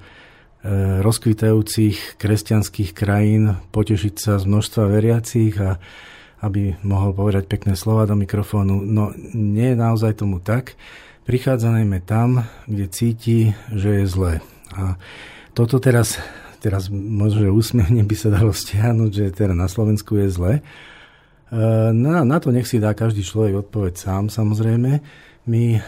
rozkvitajúcich 1.05 2.17
kresťanských 2.17 2.91
krajín 2.91 3.55
potešiť 3.69 4.13
sa 4.17 4.33
z 4.41 4.45
množstva 4.49 4.83
veriacich 4.89 5.53
a 5.61 5.77
aby 6.41 6.77
mohol 6.85 7.17
povedať 7.17 7.49
pekné 7.49 7.73
slova 7.73 8.05
do 8.05 8.13
mikrofónu. 8.13 8.85
No 8.85 9.09
nie 9.33 9.73
je 9.73 9.77
naozaj 9.77 10.21
tomu 10.21 10.37
tak. 10.37 10.77
Prichádza 11.25 11.73
najmä 11.73 12.05
tam, 12.05 12.45
kde 12.69 12.85
cíti, 12.87 13.37
že 13.73 14.01
je 14.01 14.05
zlé. 14.05 14.33
A 14.77 14.95
toto 15.57 15.81
teraz, 15.81 16.21
teraz 16.61 16.93
možno, 16.93 17.49
úsmevne 17.51 18.05
by 18.05 18.15
sa 18.15 18.29
dalo 18.29 18.53
stiahnuť, 18.53 19.11
že 19.11 19.25
teda 19.33 19.57
na 19.57 19.65
Slovensku 19.65 20.15
je 20.21 20.27
zle. 20.29 20.53
E, 20.55 20.61
na, 21.91 22.21
na 22.21 22.37
to 22.37 22.53
nech 22.53 22.69
si 22.69 22.77
dá 22.77 22.93
každý 22.93 23.25
človek 23.25 23.65
odpoveď 23.65 23.93
sám, 23.97 24.23
samozrejme. 24.29 25.01
My 25.48 25.80
e, 25.80 25.82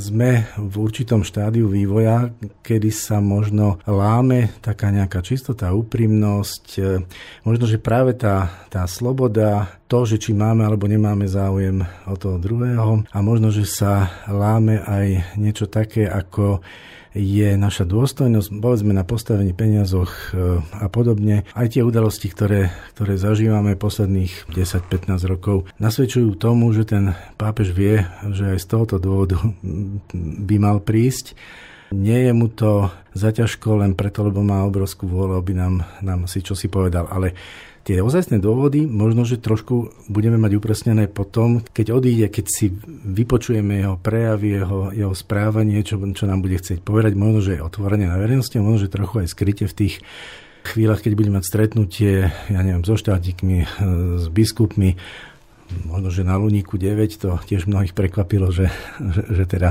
sme 0.00 0.48
v 0.56 0.74
určitom 0.80 1.20
štádiu 1.20 1.68
vývoja, 1.68 2.32
kedy 2.64 2.88
sa 2.88 3.20
možno 3.20 3.76
láme 3.84 4.56
taká 4.64 4.88
nejaká 4.88 5.20
čistota, 5.20 5.76
úprimnosť, 5.76 6.66
e, 6.80 7.04
možno, 7.44 7.64
že 7.68 7.76
práve 7.76 8.16
tá, 8.16 8.48
tá 8.72 8.88
sloboda, 8.88 9.68
to, 9.84 10.08
že 10.08 10.16
či 10.16 10.32
máme 10.32 10.64
alebo 10.64 10.88
nemáme 10.88 11.28
záujem 11.28 11.84
o 12.08 12.16
toho 12.16 12.40
druhého 12.40 13.04
a 13.12 13.18
možno, 13.20 13.52
že 13.52 13.68
sa 13.68 14.24
láme 14.32 14.80
aj 14.80 15.36
niečo 15.36 15.68
také 15.68 16.08
ako 16.08 16.64
je 17.12 17.60
naša 17.60 17.84
dôstojnosť, 17.84 18.48
povedzme 18.56 18.96
na 18.96 19.04
postavení 19.04 19.52
peniazoch 19.52 20.32
e, 20.32 20.60
a 20.80 20.88
podobne. 20.88 21.44
Aj 21.52 21.68
tie 21.68 21.84
udalosti, 21.84 22.32
ktoré, 22.32 22.72
ktoré 22.96 23.20
zažívame 23.20 23.76
posledných 23.76 24.48
10-15 24.48 25.12
rokov, 25.28 25.68
nasvedčujú 25.76 26.32
tomu, 26.40 26.72
že 26.72 26.88
ten 26.88 27.12
pápež 27.36 27.76
vie, 27.76 28.08
že 28.32 28.56
aj 28.56 28.58
z 28.64 28.66
tohoto 28.66 28.96
dôvodu 28.96 29.36
by 30.48 30.56
mal 30.56 30.80
prísť. 30.80 31.36
Nie 31.92 32.24
je 32.24 32.32
mu 32.32 32.48
to 32.48 32.88
zaťažko 33.12 33.84
len 33.84 33.92
preto, 33.92 34.24
lebo 34.24 34.40
má 34.40 34.64
obrovskú 34.64 35.04
vôľu, 35.04 35.36
aby 35.36 35.52
nám, 35.52 35.84
nám 36.00 36.24
si 36.24 36.40
čo 36.40 36.56
si 36.56 36.72
povedal, 36.72 37.04
ale 37.12 37.36
Tie 37.82 37.98
ozajstné 37.98 38.38
dôvody 38.38 38.86
možno, 38.86 39.26
že 39.26 39.42
trošku 39.42 40.06
budeme 40.06 40.38
mať 40.38 40.54
upresnené 40.54 41.10
potom, 41.10 41.66
keď 41.74 41.98
odíde, 41.98 42.30
keď 42.30 42.46
si 42.46 42.70
vypočujeme 43.02 43.82
jeho 43.82 43.98
prejavy, 43.98 44.62
jeho, 44.62 44.80
jeho 44.94 45.14
správanie, 45.18 45.82
čo, 45.82 45.98
čo 46.14 46.30
nám 46.30 46.46
bude 46.46 46.62
chcieť 46.62 46.78
povedať, 46.78 47.18
možno, 47.18 47.42
že 47.42 47.58
je 47.58 47.66
otvorene 47.66 48.06
na 48.06 48.22
verejnosti, 48.22 48.54
možno, 48.62 48.86
že 48.86 48.94
trochu 48.94 49.26
aj 49.26 49.34
skryte 49.34 49.66
v 49.66 49.74
tých 49.74 49.94
chvíľach, 50.62 51.02
keď 51.02 51.12
budeme 51.18 51.42
mať 51.42 51.46
stretnutie, 51.50 52.30
ja 52.30 52.60
neviem, 52.62 52.86
so 52.86 52.94
štátikmi, 52.94 53.66
s 54.22 54.30
biskupmi, 54.30 54.94
možno, 55.84 56.08
že 56.12 56.22
na 56.24 56.36
Luníku 56.40 56.80
9 56.80 57.20
to 57.20 57.36
tiež 57.44 57.68
mnohých 57.68 57.92
prekvapilo, 57.92 58.48
že, 58.48 58.72
že, 59.00 59.22
že 59.28 59.44
teda 59.44 59.70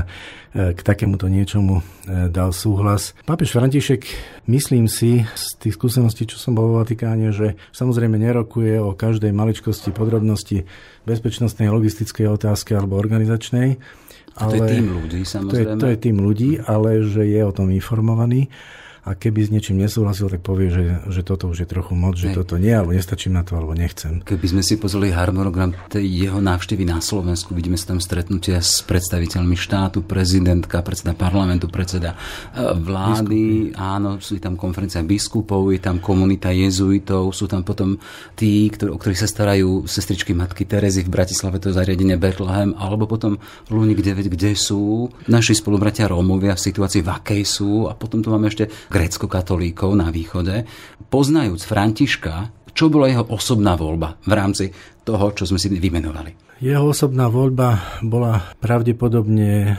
e, 0.54 0.76
k 0.76 0.80
takémuto 0.80 1.26
niečomu 1.26 1.80
e, 1.80 2.28
dal 2.30 2.54
súhlas. 2.54 3.14
Pápež 3.26 3.54
František, 3.54 4.06
myslím 4.46 4.86
si 4.86 5.26
z 5.34 5.46
tých 5.58 5.74
skúseností, 5.74 6.26
čo 6.26 6.38
som 6.38 6.54
bol 6.54 6.70
vo 6.70 6.80
Vatikáne, 6.82 7.34
že 7.34 7.58
samozrejme 7.74 8.16
nerokuje 8.18 8.78
o 8.78 8.94
každej 8.94 9.34
maličkosti, 9.34 9.90
podrobnosti 9.90 10.64
bezpečnostnej, 11.08 11.70
logistickej 11.70 12.26
otázky 12.30 12.78
alebo 12.78 12.98
organizačnej. 12.98 13.78
Ale, 14.32 14.56
to 14.56 14.64
je 14.64 14.70
tým 14.80 14.88
ľudí, 14.88 15.20
samozrejme. 15.28 15.52
To 15.52 15.56
je, 15.58 15.64
to 15.76 15.86
je 15.92 15.96
tým 16.00 16.16
ľudí, 16.16 16.50
ale 16.64 17.04
že 17.04 17.22
je 17.28 17.40
o 17.44 17.52
tom 17.52 17.68
informovaný 17.68 18.48
a 19.02 19.18
keby 19.18 19.40
s 19.42 19.50
niečím 19.50 19.82
nesúhlasil, 19.82 20.30
tak 20.30 20.46
povie, 20.46 20.70
že, 20.70 20.84
že 21.10 21.26
toto 21.26 21.50
už 21.50 21.66
je 21.66 21.68
trochu 21.68 21.98
moc, 21.98 22.14
že 22.14 22.30
ne. 22.30 22.38
toto 22.38 22.54
nie, 22.54 22.70
alebo 22.70 22.94
nestačím 22.94 23.34
na 23.34 23.42
to, 23.42 23.58
alebo 23.58 23.74
nechcem. 23.74 24.22
Keby 24.22 24.46
sme 24.46 24.62
si 24.62 24.78
pozreli 24.78 25.10
harmonogram 25.10 25.74
tej 25.90 26.06
jeho 26.06 26.38
návštevy 26.38 26.86
na 26.86 27.02
Slovensku, 27.02 27.50
vidíme 27.50 27.74
sa 27.74 27.90
tam 27.90 27.98
stretnutia 27.98 28.62
s 28.62 28.78
predstaviteľmi 28.86 29.58
štátu, 29.58 30.06
prezidentka, 30.06 30.86
predseda 30.86 31.18
parlamentu, 31.18 31.66
predseda 31.66 32.14
e, 32.54 32.62
vlády, 32.78 33.74
Biskupy. 33.74 33.74
áno, 33.74 34.22
sú 34.22 34.38
tam 34.38 34.54
konferencia 34.54 35.02
biskupov, 35.02 35.74
je 35.74 35.82
tam 35.82 35.98
komunita 35.98 36.54
jezuitov, 36.54 37.34
sú 37.34 37.50
tam 37.50 37.66
potom 37.66 37.98
tí, 38.38 38.70
ktorí, 38.70 38.94
o 38.94 38.98
ktorých 39.02 39.18
sa 39.18 39.26
starajú 39.26 39.82
sestričky 39.82 40.30
matky 40.30 40.62
Terezy 40.62 41.02
v 41.02 41.10
Bratislave, 41.10 41.58
to 41.58 41.74
zariadenie 41.74 42.14
Bethlehem, 42.22 42.70
alebo 42.78 43.10
potom 43.10 43.34
Lunik 43.66 43.98
9, 43.98 44.30
kde 44.30 44.54
sú 44.54 45.10
naši 45.26 45.58
spolubratia 45.58 46.06
Rómovia 46.06 46.54
v 46.54 46.64
situácii, 46.70 47.02
v 47.02 47.10
akej 47.10 47.42
sú, 47.42 47.90
a 47.90 47.98
potom 47.98 48.22
tu 48.22 48.30
máme 48.30 48.46
ešte 48.46 48.70
grécko-katolíkov 48.92 49.96
na 49.96 50.12
východe, 50.12 50.68
poznajúc 51.08 51.64
Františka, 51.64 52.52
čo 52.76 52.92
bola 52.92 53.08
jeho 53.08 53.24
osobná 53.32 53.76
voľba 53.76 54.20
v 54.28 54.32
rámci 54.36 54.64
toho, 55.02 55.34
čo 55.34 55.50
sme 55.50 55.58
si 55.58 55.68
vymenovali? 55.70 56.52
Jeho 56.62 56.94
osobná 56.94 57.26
voľba 57.26 57.82
bola 58.06 58.54
pravdepodobne 58.62 59.50
e, 59.50 59.70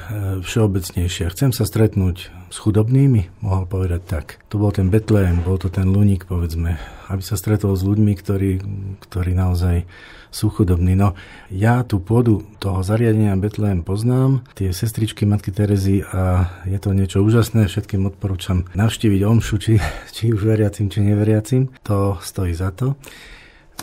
všeobecnejšia. 0.43 1.31
Chcem 1.31 1.55
sa 1.55 1.63
stretnúť 1.63 2.27
s 2.51 2.57
chudobnými, 2.59 3.39
mohol 3.39 3.63
povedať 3.63 4.01
tak. 4.03 4.25
To 4.51 4.59
bol 4.59 4.75
ten 4.75 4.91
Betlehem, 4.91 5.39
bol 5.47 5.55
to 5.55 5.71
ten 5.71 5.87
Luník, 5.87 6.27
povedzme. 6.27 6.75
Aby 7.07 7.23
sa 7.23 7.39
stretol 7.39 7.79
s 7.79 7.87
ľuďmi, 7.87 8.13
ktorí, 8.19 8.51
ktorí 8.99 9.31
naozaj 9.31 9.87
sú 10.33 10.51
chudobní. 10.51 10.97
No, 10.97 11.15
ja 11.53 11.85
tú 11.87 12.01
pôdu 12.03 12.43
toho 12.57 12.81
zariadenia 12.83 13.37
Betlehem 13.39 13.85
poznám, 13.85 14.43
tie 14.57 14.73
sestričky 14.73 15.23
Matky 15.29 15.53
Terezy 15.53 16.03
a 16.03 16.51
je 16.67 16.77
to 16.83 16.91
niečo 16.91 17.21
úžasné. 17.23 17.69
Všetkým 17.69 18.09
odporúčam 18.09 18.67
navštíviť 18.75 19.21
omšu, 19.23 19.55
či, 19.61 19.73
či 20.11 20.33
už 20.33 20.41
veriacim, 20.43 20.89
či 20.89 21.05
neveriacim. 21.05 21.69
To 21.87 22.17
stojí 22.19 22.51
za 22.51 22.73
to. 22.75 22.97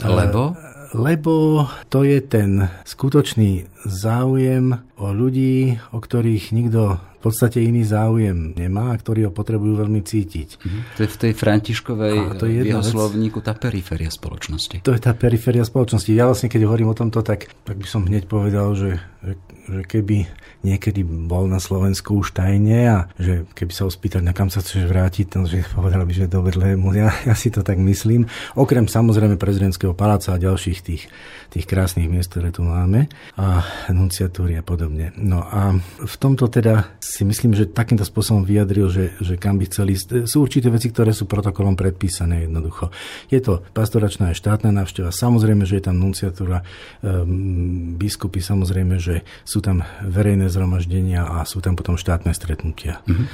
Lebo? 0.05 0.55
Lebo 0.95 1.67
to 1.87 2.03
je 2.03 2.19
ten 2.21 2.67
skutočný 2.83 3.71
záujem 3.87 4.75
o 4.99 5.07
ľudí, 5.15 5.79
o 5.95 5.99
ktorých 6.03 6.51
nikto 6.53 6.99
v 7.21 7.29
podstate 7.29 7.61
iný 7.61 7.85
záujem 7.85 8.57
nemá 8.57 8.97
a 8.97 8.99
ktorí 8.99 9.29
ho 9.29 9.33
potrebujú 9.33 9.77
veľmi 9.77 10.01
cítiť. 10.01 10.49
Mm-hmm. 10.57 10.83
To 10.97 11.01
je 11.05 11.09
v 11.13 11.19
tej 11.21 11.33
Františkovej 11.37 12.17
to 12.41 12.49
je 12.49 12.65
jeho 12.65 12.81
vec. 12.81 12.89
slovníku 12.89 13.45
tá 13.45 13.53
periféria 13.53 14.09
spoločnosti. 14.09 14.81
To 14.81 14.97
je 14.97 15.01
tá 15.05 15.13
periféria 15.13 15.61
spoločnosti. 15.61 16.09
Ja 16.17 16.25
vlastne, 16.25 16.49
keď 16.49 16.65
hovorím 16.65 16.97
o 16.97 16.97
tomto, 16.97 17.21
tak, 17.21 17.53
tak 17.69 17.77
by 17.77 17.85
som 17.85 18.09
hneď 18.09 18.25
povedal, 18.25 18.73
že, 18.73 19.05
že, 19.21 19.35
že 19.69 19.81
keby 19.85 20.25
niekedy 20.65 21.05
bol 21.05 21.49
na 21.49 21.61
Slovensku 21.61 22.21
už 22.21 22.37
tajne 22.37 22.81
a 22.89 22.99
že 23.17 23.49
keby 23.57 23.73
sa 23.73 23.85
ho 23.89 23.91
spýtať, 23.93 24.21
na 24.25 24.37
kam 24.37 24.53
sa 24.53 24.61
chceš 24.61 24.89
vrátiť, 24.89 25.27
to, 25.33 25.45
že 25.49 25.65
povedal 25.73 26.05
by, 26.05 26.13
že 26.13 26.29
do 26.29 26.45
Betlému. 26.45 26.93
Ja, 26.93 27.13
ja 27.25 27.37
si 27.37 27.49
to 27.49 27.65
tak 27.65 27.81
myslím. 27.81 28.29
Okrem 28.57 28.89
samozrejme 28.89 29.41
prezidentského 29.41 29.97
paláca 29.97 30.37
a 30.37 30.43
ďalších 30.43 30.79
tých, 30.85 31.09
tých 31.53 31.65
krásnych 31.69 32.09
miest, 32.09 32.33
ktoré 32.33 32.53
tu 32.53 32.65
máme 32.65 33.09
a 33.41 33.65
nunciatúry 33.93 34.57
a 34.61 34.65
podobne. 34.65 35.13
No 35.17 35.45
a 35.45 35.77
v 35.81 36.17
tomto 36.21 36.49
teda 36.49 36.97
si 37.01 37.25
myslím, 37.25 37.57
že 37.57 37.69
takýmto 37.69 38.05
spôsobom 38.05 38.45
vyjadril, 38.45 38.89
že, 38.93 39.17
že 39.21 39.41
kam 39.41 39.57
by 39.57 39.65
chceli 39.69 39.97
ísť. 39.97 40.29
Sú 40.29 40.45
určité 40.45 40.69
veci, 40.69 40.93
ktoré 40.93 41.13
sú 41.17 41.25
protokolom 41.25 41.77
predpísané 41.77 42.45
jednoducho. 42.49 42.93
Je 43.33 43.41
to 43.41 43.65
pastoračná 43.73 44.33
a 44.33 44.37
štátna 44.37 44.73
návšteva. 44.73 45.13
Samozrejme, 45.13 45.65
že 45.65 45.81
je 45.81 45.85
tam 45.89 45.97
nunciatúra, 45.97 46.63
um, 47.01 47.97
biskupy, 47.97 48.45
samozrejme, 48.45 48.97
že 49.01 49.10
sú 49.45 49.59
tam 49.61 49.83
verejné 50.05 50.47
zhromaždenia 50.49 51.27
a 51.27 51.43
sú 51.45 51.59
tam 51.59 51.75
potom 51.75 51.99
štátne 51.99 52.33
stretnutia. 52.33 53.03
Mm-hmm. 53.05 53.27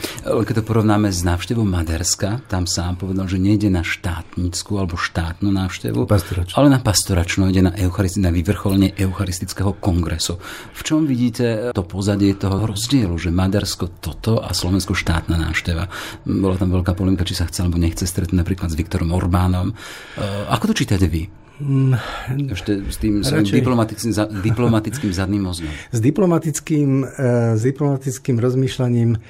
Keď 0.46 0.54
to 0.60 0.64
porovnáme 0.64 1.12
s 1.12 1.22
návštevou 1.22 1.66
Maderska, 1.66 2.44
tam 2.48 2.64
sám 2.64 2.96
povedal, 3.00 3.28
že 3.28 3.36
nejde 3.36 3.68
na 3.68 3.84
štátnickú 3.84 4.80
alebo 4.80 4.96
štátnu 4.96 5.48
návštevu, 5.52 6.08
pastoračnú. 6.08 6.54
ale 6.56 6.68
na 6.72 6.80
pastoračnú, 6.80 7.48
ide 7.52 7.62
na, 7.66 7.72
eucharisti- 7.76 8.22
na 8.22 8.32
vyvrcholenie 8.32 8.96
eucharistického 8.96 9.76
kongresu. 9.78 10.40
V 10.72 10.80
čom 10.80 11.04
vidíte 11.04 11.70
to 11.76 11.82
pozadie 11.84 12.32
toho 12.36 12.64
rozdielu, 12.64 13.14
že 13.18 13.34
Maďarsko 13.34 14.00
toto 14.00 14.40
a 14.40 14.54
Slovensko 14.56 14.96
štátna 14.96 15.36
návšteva. 15.36 15.88
Bola 16.24 16.56
tam 16.56 16.72
veľká 16.72 16.96
polemika, 16.96 17.26
či 17.26 17.36
sa 17.36 17.44
chce 17.44 17.66
alebo 17.66 17.80
nechce 17.80 18.06
stretnúť 18.06 18.38
napríklad 18.40 18.70
s 18.70 18.78
Viktorom 18.78 19.10
Orbánom. 19.10 19.72
Eh, 19.72 20.22
ako 20.52 20.72
to 20.72 20.74
čítate 20.84 21.10
vy? 21.10 21.45
Mm, 21.56 21.96
Ešte 22.52 22.84
s 22.84 23.00
tým 23.00 23.24
radšej... 23.24 23.64
diplomatickým, 23.64 24.12
diplomatickým 24.44 25.10
zadným 25.12 25.48
mozgom. 25.48 25.72
S 25.96 26.00
diplomatickým, 26.04 26.90
eh, 27.04 27.56
s 27.56 27.62
diplomatickým 27.64 28.36
rozmýšľaním 28.36 29.10
eh, 29.16 29.20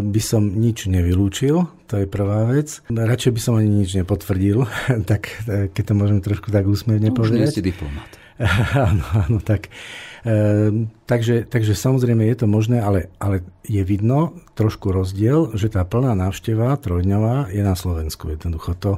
by 0.00 0.20
som 0.24 0.48
nič 0.48 0.88
nevylúčil, 0.88 1.68
to 1.84 1.94
je 2.00 2.06
prvá 2.08 2.48
vec. 2.48 2.80
Radšej 2.88 3.32
by 3.36 3.40
som 3.40 3.52
ani 3.60 3.84
nič 3.84 3.92
nepotvrdil, 3.92 4.64
tak 5.10 5.28
keď 5.46 5.82
to 5.84 5.92
môžem 5.92 6.24
trošku 6.24 6.48
tak 6.48 6.64
úsmevne 6.64 7.12
no, 7.12 7.16
povedať. 7.16 7.36
Už 7.36 7.44
nie 7.44 7.52
ste 7.52 7.64
diplomat. 7.64 8.19
áno, 8.88 9.04
áno, 9.12 9.38
tak 9.44 9.68
Ehm, 10.20 10.92
takže, 11.08 11.48
takže 11.48 11.72
samozrejme 11.72 12.28
je 12.28 12.44
to 12.44 12.46
možné, 12.46 12.84
ale, 12.84 13.08
ale 13.16 13.40
je 13.64 13.80
vidno 13.80 14.36
trošku 14.52 14.92
rozdiel, 14.92 15.56
že 15.56 15.72
tá 15.72 15.80
plná 15.80 16.12
návšteva 16.12 16.76
trojdňová 16.76 17.48
je 17.48 17.62
na 17.64 17.72
Slovensku. 17.72 18.28
Jednoducho 18.28 18.76
to, 18.76 18.92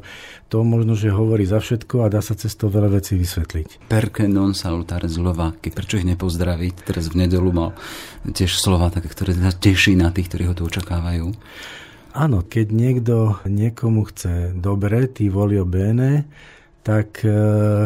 to 0.50 0.66
možno, 0.66 0.98
že 0.98 1.14
hovorí 1.14 1.46
za 1.46 1.62
všetko 1.62 2.02
a 2.02 2.10
dá 2.10 2.18
sa 2.18 2.34
cez 2.34 2.58
to 2.58 2.66
veľa 2.66 2.98
vecí 2.98 3.14
vysvetliť. 3.14 3.86
Perke 3.86 4.26
non 4.26 4.50
salutare 4.58 5.06
Slováky. 5.06 5.70
Prečo 5.70 6.02
ich 6.02 6.08
nepozdraviť? 6.10 6.74
Teraz 6.82 7.06
v 7.14 7.22
nedelu 7.22 7.50
mal 7.54 7.70
tiež 8.26 8.58
slova 8.58 8.90
také, 8.90 9.06
ktoré 9.06 9.38
teší 9.38 9.94
na 9.94 10.10
tých, 10.10 10.26
ktorí 10.26 10.50
ho 10.50 10.58
tu 10.58 10.66
očakávajú. 10.66 11.30
Áno, 12.12 12.44
keď 12.44 12.66
niekto 12.74 13.14
niekomu 13.46 14.04
chce 14.10 14.52
dobre, 14.58 15.06
tí 15.08 15.32
volio 15.32 15.64
bene, 15.64 16.28
tak 16.82 17.22
eh, 17.22 17.32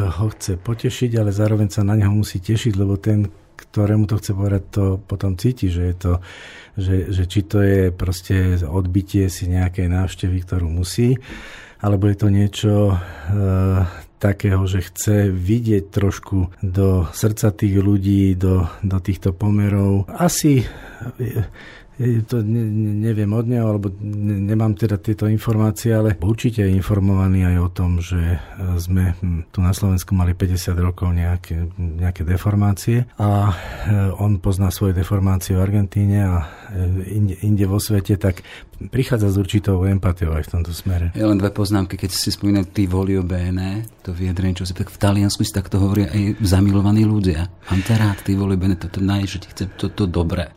ho 0.08 0.26
chce 0.32 0.56
potešiť, 0.56 1.10
ale 1.20 1.30
zároveň 1.32 1.68
sa 1.68 1.84
na 1.84 1.96
neho 1.96 2.12
musí 2.12 2.40
tešiť, 2.40 2.72
lebo 2.76 2.96
ten, 2.96 3.28
ktorému 3.56 4.08
to 4.08 4.20
chce 4.20 4.32
povedať, 4.32 4.62
to 4.72 4.84
potom 5.00 5.36
cíti, 5.36 5.68
že 5.68 5.92
je 5.92 5.96
to, 5.96 6.12
že, 6.76 6.96
že 7.12 7.24
či 7.28 7.40
to 7.44 7.60
je 7.60 7.82
proste 7.92 8.60
odbitie 8.64 9.28
si 9.32 9.48
nejakej 9.48 9.88
návštevy, 9.88 10.36
ktorú 10.44 10.68
musí, 10.68 11.16
alebo 11.80 12.08
je 12.08 12.16
to 12.16 12.28
niečo 12.32 12.74
e, 12.92 12.96
takého, 14.16 14.64
že 14.64 14.80
chce 14.80 15.28
vidieť 15.28 15.92
trošku 15.92 16.56
do 16.64 17.04
srdca 17.12 17.52
tých 17.52 17.76
ľudí, 17.76 18.32
do, 18.36 18.64
do 18.80 18.98
týchto 19.00 19.36
pomerov. 19.36 20.08
Asi 20.08 20.64
to 22.28 22.44
ne, 22.44 22.62
neviem 23.08 23.32
od 23.32 23.48
neho, 23.48 23.72
alebo 23.72 23.88
ne, 23.88 24.36
nemám 24.36 24.76
teda 24.76 25.00
tieto 25.00 25.24
informácie, 25.24 25.96
ale 25.96 26.12
určite 26.20 26.60
je 26.60 26.76
informovaný 26.76 27.48
aj 27.48 27.56
o 27.56 27.68
tom, 27.72 27.90
že 28.04 28.36
e, 28.36 28.38
sme 28.76 29.16
hm, 29.16 29.48
tu 29.48 29.64
na 29.64 29.72
Slovensku 29.72 30.12
mali 30.12 30.36
50 30.36 30.76
rokov 30.76 31.16
nejaké, 31.16 31.72
nejaké 31.80 32.28
deformácie 32.28 33.08
a 33.16 33.48
e, 33.48 33.54
on 34.20 34.36
pozná 34.44 34.68
svoje 34.68 34.92
deformácie 34.92 35.56
v 35.56 35.64
Argentíne 35.64 36.18
a 36.28 36.36
e, 36.68 37.16
inde, 37.16 37.34
inde 37.40 37.64
vo 37.64 37.80
svete, 37.80 38.20
tak 38.20 38.44
prichádza 38.76 39.32
s 39.32 39.40
určitou 39.40 39.80
empatiou 39.88 40.36
aj 40.36 40.44
v 40.44 40.52
tomto 40.52 40.72
smere. 40.76 41.16
Ja 41.16 41.24
len 41.24 41.40
dve 41.40 41.48
poznámky, 41.48 41.96
keď 41.96 42.12
si 42.12 42.28
spomínal 42.28 42.68
ty 42.68 42.84
volio 42.84 43.24
bene, 43.24 43.88
to 44.04 44.12
vyjadrenie, 44.12 44.52
čo 44.52 44.68
si 44.68 44.76
tak 44.76 44.92
v 44.92 45.00
Taliansku 45.00 45.40
si 45.42 45.52
takto 45.52 45.80
hovoria 45.80 46.12
aj 46.12 46.44
zamilovaní 46.44 47.08
ľudia. 47.08 47.48
Mám 47.72 47.80
ťa 47.88 47.94
rád, 47.96 48.18
ty 48.20 48.36
volio 48.36 48.60
bene, 48.60 48.76
toto 48.76 49.00
naj, 49.00 49.24
že 49.24 49.38
ti 49.40 49.48
chce 49.48 49.64
toto 49.80 50.04
to 50.04 50.04
dobré. 50.04 50.52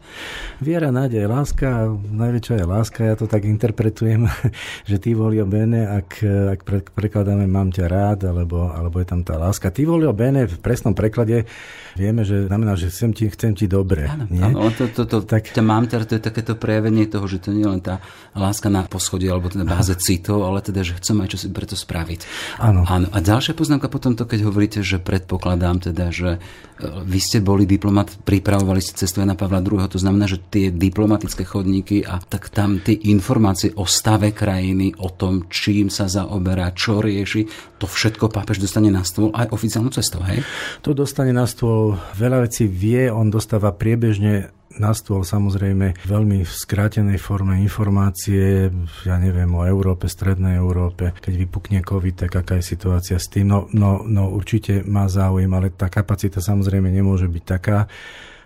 Viera, 0.60 0.91
nádej, 0.91 1.29
láska, 1.30 1.86
najväčšia 1.94 2.56
je 2.58 2.65
láska, 2.65 3.00
ja 3.06 3.13
to 3.13 3.30
tak 3.30 3.46
interpretujem, 3.46 4.26
že 4.89 4.98
ty 4.98 5.13
volio 5.13 5.46
bene, 5.46 5.86
ak, 5.86 6.26
ak 6.58 6.60
prekladáme 6.98 7.46
mám 7.46 7.70
ťa 7.70 7.86
rád, 7.86 8.20
alebo, 8.26 8.74
alebo 8.74 8.98
je 8.98 9.08
tam 9.08 9.22
tá 9.22 9.38
láska. 9.38 9.70
Ty 9.70 9.86
volio 9.86 10.10
bene 10.10 10.50
v 10.50 10.58
presnom 10.58 10.98
preklade 10.98 11.46
vieme, 11.94 12.26
že 12.26 12.50
znamená, 12.50 12.74
že 12.74 12.89
chcem 12.89 13.13
ti, 13.13 13.30
chcem 13.30 13.54
ti 13.54 13.70
dobre. 13.70 14.10
Áno, 14.10 14.26
nie? 14.32 14.42
áno 14.42 14.74
to, 14.74 14.89
to, 14.89 15.04
to, 15.06 15.18
tak... 15.28 15.54
ťa 15.54 15.62
mám 15.62 15.86
ťa, 15.86 16.08
to 16.10 16.18
je 16.18 16.24
takéto 16.24 16.58
prejavenie 16.58 17.06
toho, 17.06 17.30
že 17.30 17.44
to 17.44 17.54
nie 17.54 17.68
je 17.68 17.70
len 17.70 17.84
tá 17.84 18.02
láska 18.34 18.72
na 18.72 18.88
poschodie, 18.88 19.28
alebo 19.30 19.52
teda 19.52 19.68
báze 19.68 19.94
citov, 20.06 20.48
ale 20.48 20.65
teda, 20.65 20.82
že 20.82 20.98
chcem 20.98 21.20
aj 21.22 21.30
čo 21.36 21.38
si 21.38 21.48
preto 21.52 21.78
spraviť. 21.78 22.20
Áno. 22.63 22.88
áno. 22.88 23.08
A 23.13 23.20
ďalšia 23.22 23.54
poznámka 23.54 23.92
potom 23.92 24.18
to, 24.18 24.24
keď 24.24 24.48
hovoríte, 24.48 24.80
že 24.82 24.98
predpokladám 24.98 25.92
teda, 25.92 26.10
že 26.10 26.39
vy 26.80 27.20
ste 27.20 27.44
boli 27.44 27.68
diplomat, 27.68 28.24
pripravovali 28.24 28.80
ste 28.80 28.96
cestu 28.96 29.20
na 29.24 29.36
Pavla 29.36 29.60
II, 29.60 29.84
to 29.92 30.00
znamená, 30.00 30.32
že 30.32 30.39
tie 30.39 30.72
diplomatické 30.72 31.44
chodníky 31.44 32.08
a 32.08 32.24
tak 32.24 32.48
tam 32.48 32.80
tie 32.80 32.96
informácie 33.12 33.76
o 33.76 33.84
stave 33.84 34.32
krajiny, 34.32 34.96
o 35.04 35.12
tom, 35.12 35.52
čím 35.52 35.92
sa 35.92 36.08
zaoberá, 36.08 36.72
čo 36.72 37.04
rieši, 37.04 37.76
to 37.80 37.86
všetko 37.88 38.32
pápež 38.32 38.63
dostane 38.63 38.88
na 38.88 39.04
stôl 39.04 39.36
aj 39.36 39.52
oficiálnu 39.52 39.92
cestou, 39.92 40.24
hej? 40.24 40.39
To 40.88 40.96
dostane 40.96 41.36
na 41.36 41.44
stôl, 41.44 42.00
veľa 42.15 42.48
vecí 42.48 42.63
vie, 42.63 43.12
on 43.12 43.28
dostáva 43.28 43.76
priebežne 43.76 44.52
na 44.77 44.93
stôl 44.93 45.25
samozrejme 45.25 45.97
veľmi 46.05 46.45
v 46.45 46.51
skrátenej 46.51 47.17
forme 47.17 47.58
informácie, 47.58 48.69
ja 49.01 49.15
neviem, 49.17 49.49
o 49.49 49.65
Európe, 49.65 50.05
Strednej 50.05 50.62
Európe. 50.62 51.10
Keď 51.17 51.34
vypukne 51.34 51.79
COVID, 51.82 52.29
tak 52.29 52.38
aká 52.38 52.62
je 52.62 52.69
situácia 52.77 53.17
s 53.17 53.34
tým? 53.34 53.49
No, 53.49 53.65
no, 53.73 54.05
no 54.05 54.29
určite 54.29 54.86
má 54.86 55.10
záujem, 55.10 55.49
ale 55.49 55.73
tá 55.73 55.89
kapacita 55.89 56.38
samozrejme 56.38 56.86
nemôže 56.93 57.25
byť 57.25 57.43
taká, 57.43 57.89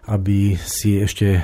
aby 0.04 0.60
si 0.60 1.00
ešte 1.00 1.40
e, 1.40 1.42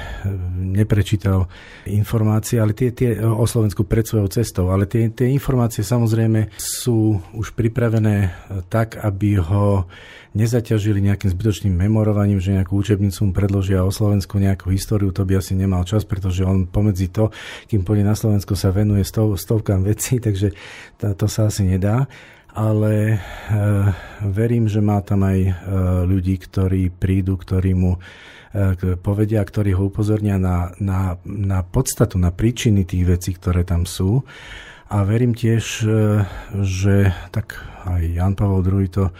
neprečítal 0.59 1.47
informácie, 1.87 2.59
ale 2.59 2.75
tie, 2.75 2.91
tie 2.91 3.15
o 3.23 3.47
Slovensku 3.47 3.87
pred 3.87 4.03
svojou 4.03 4.27
cestou, 4.27 4.75
ale 4.75 4.83
tie, 4.83 5.07
tie 5.07 5.31
informácie 5.31 5.79
samozrejme 5.79 6.51
sú 6.59 7.23
už 7.31 7.55
pripravené 7.55 8.15
e, 8.19 8.29
tak, 8.67 8.99
aby 8.99 9.39
ho 9.39 9.87
nezaťažili 10.35 11.01
nejakým 11.01 11.31
zbytočným 11.31 11.73
memorovaním, 11.73 12.37
že 12.37 12.53
nejakú 12.53 12.77
učebnicu 12.77 13.29
mu 13.29 13.31
predložia 13.33 13.81
o 13.81 13.89
Slovensku 13.89 14.37
nejakú 14.37 14.69
históriu, 14.69 15.09
to 15.09 15.25
by 15.25 15.41
asi 15.41 15.57
nemal 15.57 15.81
čas, 15.87 16.05
pretože 16.05 16.45
on 16.45 16.69
pomedzi 16.69 17.09
to, 17.09 17.33
kým 17.65 17.81
pôjde 17.81 18.05
na 18.05 18.13
Slovensko, 18.13 18.53
sa 18.53 18.69
venuje 18.69 19.01
stov, 19.07 19.39
stovkám 19.39 19.87
vecí, 19.87 20.19
takže 20.25 20.53
to, 20.99 21.25
sa 21.31 21.47
asi 21.47 21.63
nedá. 21.65 22.05
Ale 22.49 23.15
e, 23.15 23.17
verím, 24.25 24.65
že 24.67 24.81
má 24.81 24.99
tam 25.05 25.21
aj 25.23 25.39
e, 25.47 25.53
ľudí, 26.03 26.35
ktorí 26.41 26.91
prídu, 26.91 27.37
ktorí 27.37 27.71
mu 27.77 28.01
povedia, 29.05 29.45
ktorí 29.45 29.77
ho 29.77 29.93
upozornia 29.93 30.41
na, 30.41 30.73
na, 30.81 31.21
na 31.25 31.62
podstatu, 31.62 32.17
na 32.17 32.33
príčiny 32.33 32.81
tých 32.81 33.05
vecí, 33.05 33.31
ktoré 33.38 33.62
tam 33.62 33.85
sú 33.85 34.25
A 34.89 35.05
verím 35.05 35.38
tiež, 35.38 35.85
že 36.65 36.95
tak 37.29 37.62
aj 37.85 38.01
Jan 38.09 38.33
Pavel 38.33 38.65
II 38.65 38.89
to 38.89 39.13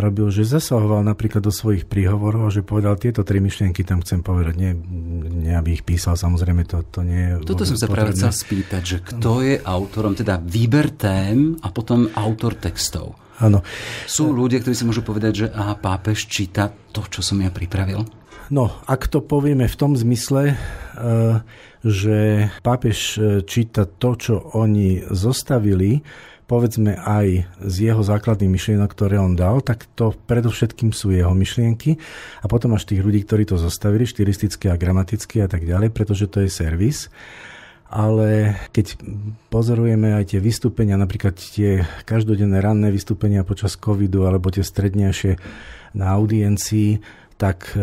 robil, 0.00 0.34
že 0.34 0.42
zasahoval 0.42 1.06
napríklad 1.06 1.44
do 1.44 1.54
svojich 1.54 1.86
príhovorov, 1.86 2.50
že 2.50 2.66
povedal 2.66 2.98
tieto 2.98 3.22
tri 3.22 3.38
myšlienky 3.38 3.84
tam 3.86 4.02
chcem 4.02 4.24
povedať. 4.24 4.54
Nie, 4.58 4.72
nie 4.74 5.54
aby 5.54 5.78
ich 5.78 5.86
písal, 5.86 6.18
samozrejme 6.18 6.64
to, 6.66 6.82
to 6.90 7.06
nie 7.06 7.38
je 7.38 7.46
Toto 7.46 7.68
som 7.68 7.78
sa 7.78 7.86
práve 7.86 8.16
chcel 8.16 8.34
spýtať, 8.34 8.82
že 8.82 8.98
kto 9.04 9.44
je 9.44 9.56
autorom, 9.62 10.16
teda 10.16 10.40
výber 10.42 10.90
tém 10.96 11.54
a 11.60 11.68
potom 11.70 12.08
autor 12.18 12.58
textov. 12.58 13.14
Áno. 13.38 13.62
Sú 14.10 14.34
ľudia, 14.34 14.62
ktorí 14.62 14.74
si 14.74 14.86
môžu 14.86 15.02
povedať, 15.02 15.32
že 15.34 15.46
aha, 15.50 15.78
pápež 15.78 16.26
číta 16.30 16.70
to, 16.94 17.02
čo 17.06 17.22
som 17.22 17.38
ja 17.42 17.50
pripravil? 17.50 18.21
No, 18.52 18.68
ak 18.84 19.08
to 19.08 19.24
povieme 19.24 19.64
v 19.64 19.78
tom 19.80 19.96
zmysle, 19.96 20.52
eh, 20.52 21.36
že 21.80 22.18
pápež 22.60 22.98
eh, 23.16 23.40
číta 23.48 23.88
to, 23.88 24.12
čo 24.12 24.34
oni 24.52 25.08
zostavili, 25.08 26.04
povedzme 26.44 27.00
aj 27.00 27.48
z 27.64 27.76
jeho 27.88 28.04
základných 28.04 28.52
myšlienok, 28.52 28.92
ktoré 28.92 29.16
on 29.16 29.32
dal, 29.32 29.64
tak 29.64 29.88
to 29.96 30.12
predovšetkým 30.28 30.92
sú 30.92 31.16
jeho 31.16 31.32
myšlienky 31.32 31.96
a 32.44 32.46
potom 32.46 32.76
až 32.76 32.92
tých 32.92 33.00
ľudí, 33.00 33.24
ktorí 33.24 33.48
to 33.48 33.56
zostavili, 33.56 34.04
štilisticky 34.04 34.68
a 34.68 34.76
gramaticky 34.76 35.40
a 35.40 35.48
tak 35.48 35.64
ďalej, 35.64 35.88
pretože 35.88 36.28
to 36.28 36.44
je 36.44 36.52
servis. 36.52 37.08
Ale 37.88 38.56
keď 38.72 39.00
pozorujeme 39.48 40.12
aj 40.12 40.36
tie 40.36 40.40
vystúpenia, 40.44 41.00
napríklad 41.00 41.40
tie 41.40 41.88
každodenné 42.04 42.60
ranné 42.60 42.92
vystúpenia 42.92 43.48
počas 43.48 43.80
covidu 43.80 44.28
alebo 44.28 44.52
tie 44.52 44.64
strednejšie 44.64 45.40
na 45.96 46.16
audiencii, 46.16 47.00
tak 47.42 47.74
e, 47.74 47.82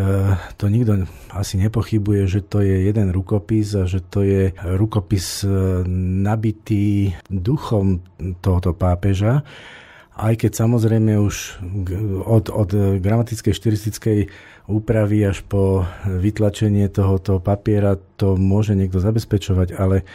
to 0.56 0.72
nikto 0.72 1.04
asi 1.36 1.60
nepochybuje, 1.60 2.24
že 2.24 2.40
to 2.40 2.64
je 2.64 2.88
jeden 2.88 3.12
rukopis 3.12 3.76
a 3.76 3.84
že 3.84 4.00
to 4.00 4.24
je 4.24 4.56
rukopis 4.56 5.44
e, 5.44 5.84
nabitý 6.24 7.12
duchom 7.28 8.00
tohoto 8.40 8.72
pápeža. 8.72 9.44
Aj 10.16 10.32
keď 10.32 10.64
samozrejme 10.64 11.20
už 11.20 11.60
od, 12.24 12.48
od 12.48 12.70
gramatickej 13.04 13.52
štilistickej 13.52 14.18
úpravy 14.64 15.28
až 15.28 15.44
po 15.44 15.84
vytlačenie 16.08 16.88
tohoto 16.88 17.36
papiera 17.36 18.00
to 18.16 18.40
môže 18.40 18.72
niekto 18.72 18.96
zabezpečovať, 18.96 19.76
ale 19.76 20.08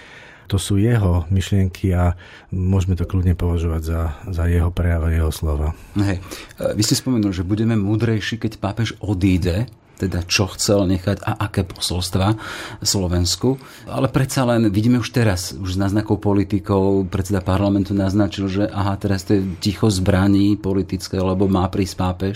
to 0.45 0.62
sú 0.62 0.77
jeho 0.77 1.25
myšlienky 1.34 1.93
a 1.93 2.13
môžeme 2.53 2.93
to 2.93 3.10
kľudne 3.10 3.34
považovať 3.34 3.81
za, 3.81 4.01
za 4.29 4.43
jeho 4.45 4.69
prejav 4.69 5.08
a 5.08 5.13
jeho 5.13 5.31
slova. 5.34 5.73
Hej. 5.97 6.21
Vy 6.60 6.81
ste 6.86 6.95
spomenuli, 6.97 7.34
že 7.34 7.47
budeme 7.47 7.73
múdrejší, 7.73 8.38
keď 8.38 8.62
pápež 8.62 8.93
odíde 9.01 9.69
teda 9.95 10.27
čo 10.27 10.51
chcel 10.51 10.84
nechať 10.91 11.23
a 11.23 11.47
aké 11.47 11.63
posolstva 11.63 12.36
Slovensku. 12.84 13.55
Ale 13.88 14.12
predsa 14.12 14.43
len 14.43 14.67
vidíme 14.67 14.99
už 14.99 15.10
teraz, 15.15 15.55
už 15.55 15.79
z 15.79 15.81
náznakov 15.81 16.19
politikov, 16.19 17.08
predseda 17.08 17.39
parlamentu 17.39 17.95
naznačil, 17.95 18.51
že 18.51 18.63
aha, 18.67 18.99
teraz 18.99 19.23
to 19.23 19.39
je 19.39 19.47
ticho 19.63 19.88
zbraní 19.88 20.60
politické, 20.60 21.15
lebo 21.15 21.47
má 21.47 21.63
prísť 21.71 21.95
pápež. 21.95 22.36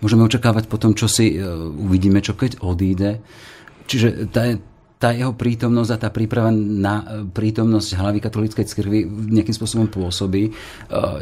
Môžeme 0.00 0.24
očakávať 0.24 0.64
potom, 0.68 0.96
čo 0.96 1.08
si 1.08 1.36
e, 1.36 1.44
uvidíme, 1.76 2.24
čo 2.24 2.32
keď 2.36 2.64
odíde. 2.64 3.20
Čiže 3.84 4.32
tá, 4.32 4.56
tá 5.04 5.12
jeho 5.12 5.36
prítomnosť 5.36 5.90
a 5.92 6.00
tá 6.00 6.08
príprava 6.08 6.48
na 6.56 7.04
e, 7.04 7.28
prítomnosť 7.28 8.00
hlavy 8.00 8.24
katolíckej 8.24 8.64
cirkvi 8.64 9.04
nejakým 9.04 9.52
spôsobom 9.52 9.84
pôsobí. 9.92 10.48
E, 10.48 10.50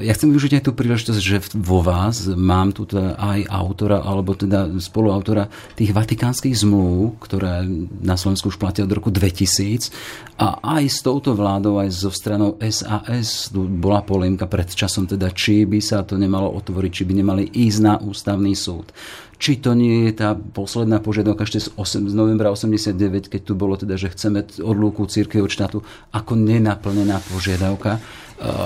ja 0.07 0.15
chcem 0.15 0.31
využiť 0.31 0.63
aj 0.63 0.71
tú 0.71 0.73
príležitosť, 0.79 1.19
že 1.19 1.43
vo 1.59 1.83
vás 1.83 2.31
mám 2.31 2.71
tu 2.71 2.87
teda 2.87 3.19
aj 3.19 3.43
autora, 3.51 3.99
alebo 4.07 4.39
teda 4.39 4.71
spoluautora 4.79 5.51
tých 5.75 5.91
vatikánskych 5.91 6.63
zmluv, 6.63 7.19
ktoré 7.27 7.67
na 7.99 8.15
Slovensku 8.15 8.55
už 8.55 8.63
platia 8.63 8.87
od 8.87 8.95
roku 8.95 9.11
2000 9.11 9.91
a 10.39 10.79
aj 10.79 10.85
s 10.87 11.03
touto 11.03 11.35
vládou, 11.35 11.83
aj 11.83 11.91
zo 11.91 12.15
stranou 12.15 12.63
SAS 12.63 13.51
bola 13.51 14.07
polémka 14.07 14.47
pred 14.47 14.71
časom, 14.71 15.11
teda 15.11 15.35
či 15.35 15.67
by 15.67 15.83
sa 15.83 16.07
to 16.07 16.15
nemalo 16.15 16.55
otvoriť, 16.55 16.91
či 16.95 17.03
by 17.03 17.19
nemali 17.19 17.51
ísť 17.51 17.79
na 17.83 17.99
ústavný 17.99 18.55
súd 18.55 18.95
či 19.43 19.59
to 19.59 19.75
nie 19.75 20.07
je 20.07 20.23
tá 20.23 20.39
posledná 20.39 21.03
požiadavka 21.03 21.43
ešte 21.43 21.67
z, 21.67 21.69
8, 21.75 22.07
z 22.07 22.15
novembra 22.15 22.55
89, 22.55 23.27
keď 23.27 23.41
tu 23.43 23.59
bolo 23.59 23.75
teda, 23.75 23.99
že 23.99 24.15
chceme 24.15 24.47
odlúku 24.63 25.03
církvy 25.11 25.43
od 25.43 25.51
štátu 25.51 25.83
ako 26.15 26.39
nenaplnená 26.39 27.19
požiadavka. 27.27 27.99